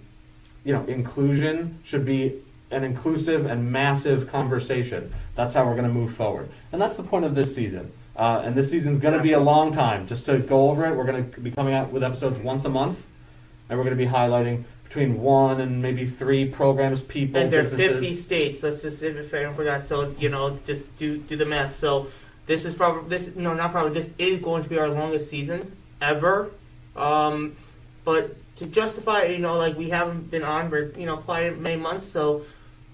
you 0.64 0.72
know 0.72 0.84
inclusion 0.86 1.78
should 1.84 2.04
be 2.04 2.40
an 2.70 2.82
inclusive 2.84 3.46
and 3.46 3.70
massive 3.70 4.30
conversation 4.30 5.12
that's 5.36 5.54
how 5.54 5.64
we're 5.64 5.76
going 5.76 5.86
to 5.86 5.92
move 5.94 6.12
forward 6.14 6.48
and 6.72 6.80
that's 6.80 6.94
the 6.96 7.02
point 7.02 7.24
of 7.24 7.34
this 7.34 7.54
season 7.54 7.92
uh, 8.16 8.42
and 8.44 8.54
this 8.54 8.70
season's 8.70 8.98
going 8.98 9.14
to 9.14 9.22
be 9.22 9.32
a 9.32 9.40
long 9.40 9.72
time 9.72 10.06
just 10.06 10.26
to 10.26 10.38
go 10.38 10.70
over 10.70 10.86
it 10.86 10.96
we're 10.96 11.04
going 11.04 11.30
to 11.30 11.40
be 11.40 11.50
coming 11.50 11.74
out 11.74 11.90
with 11.90 12.02
episodes 12.02 12.38
once 12.38 12.64
a 12.64 12.68
month 12.68 13.06
and 13.68 13.78
we're 13.78 13.84
going 13.84 13.96
to 13.96 14.04
be 14.04 14.10
highlighting 14.10 14.64
between 14.92 15.22
one 15.22 15.58
and 15.58 15.80
maybe 15.80 16.04
three 16.04 16.44
programs 16.46 17.00
people 17.00 17.40
and 17.40 17.50
there 17.50 17.60
are 17.60 17.62
businesses. 17.62 17.92
50 17.92 18.14
states. 18.14 18.62
Let's 18.62 18.82
just 18.82 19.02
if 19.02 19.32
I 19.32 19.42
don't 19.42 19.54
forget. 19.54 19.86
So 19.86 20.14
you 20.18 20.28
know, 20.28 20.58
just 20.66 20.94
do 20.98 21.16
do 21.16 21.34
the 21.34 21.46
math. 21.46 21.74
So 21.74 22.08
this 22.46 22.66
is 22.66 22.74
probably 22.74 23.08
this 23.08 23.34
no 23.34 23.54
not 23.54 23.72
probably 23.72 23.92
this 23.92 24.10
is 24.18 24.38
going 24.40 24.62
to 24.62 24.68
be 24.68 24.78
our 24.78 24.88
longest 24.88 25.30
season 25.30 25.74
ever. 26.02 26.50
Um, 26.94 27.56
but 28.04 28.36
to 28.56 28.66
justify, 28.66 29.22
it, 29.22 29.30
you 29.30 29.38
know, 29.38 29.56
like 29.56 29.78
we 29.78 29.88
haven't 29.88 30.30
been 30.30 30.42
on 30.42 30.68
for 30.68 30.92
you 30.98 31.06
know 31.06 31.16
quite 31.16 31.58
many 31.58 31.80
months, 31.80 32.06
so 32.06 32.44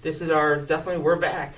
this 0.01 0.21
is 0.21 0.29
our 0.29 0.57
definitely 0.57 1.01
we're 1.01 1.17
back. 1.17 1.53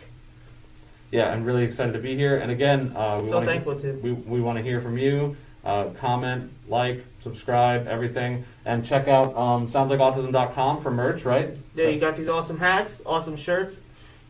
Yeah 1.12 1.30
i'm 1.32 1.43
really 1.43 1.63
excited 1.63 1.93
to 1.93 2.00
be 2.00 2.15
here. 2.15 2.38
And 2.38 2.52
again 2.52 2.93
uh, 2.95 3.19
we 3.21 3.30
So 3.30 3.36
want 3.36 3.45
to 3.45 3.52
thankful 3.52 3.80
to. 3.80 3.93
we, 4.02 4.12
we 4.13 4.41
want 4.41 4.58
to 4.58 4.63
hear 4.63 4.82
from 4.82 4.97
you. 4.97 5.36
Uh, 5.63 5.89
comment 6.00 6.52
like 6.67 7.06
subscribe 7.19 7.88
everything. 7.88 8.43
And 8.65 8.84
check 8.84 9.08
out 9.08 9.36
um, 9.36 9.67
soundslikeautism.com 9.67 10.80
for 10.80 10.89
merch 10.91 11.24
right? 11.24 11.56
Yeah, 11.76 11.88
you 11.89 12.00
got 12.00 12.15
these 12.15 12.30
awesome 12.30 12.58
hats, 12.60 13.02
awesome 13.06 13.36
shirts. 13.36 13.82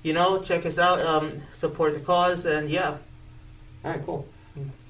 You 0.04 0.14
know, 0.14 0.42
check 0.42 0.66
us 0.66 0.78
out. 0.80 1.00
Um, 1.00 1.38
support 1.54 1.94
the 1.94 2.00
cause, 2.00 2.44
and 2.46 2.70
yeah, 2.70 2.98
all 3.86 3.92
right 3.92 4.04
cool. 4.06 4.28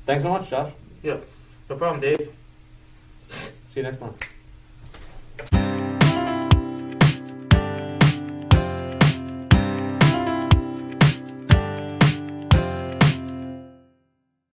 Thanks 0.05 0.23
so 0.23 0.29
much 0.29 0.49
josh. 0.49 0.71
Yeah, 1.03 1.17
no 1.69 1.75
problem, 1.75 2.01
Dave. 2.01 2.31
see 3.27 3.51
you 3.75 3.83
next 3.83 3.99
month 3.99 4.35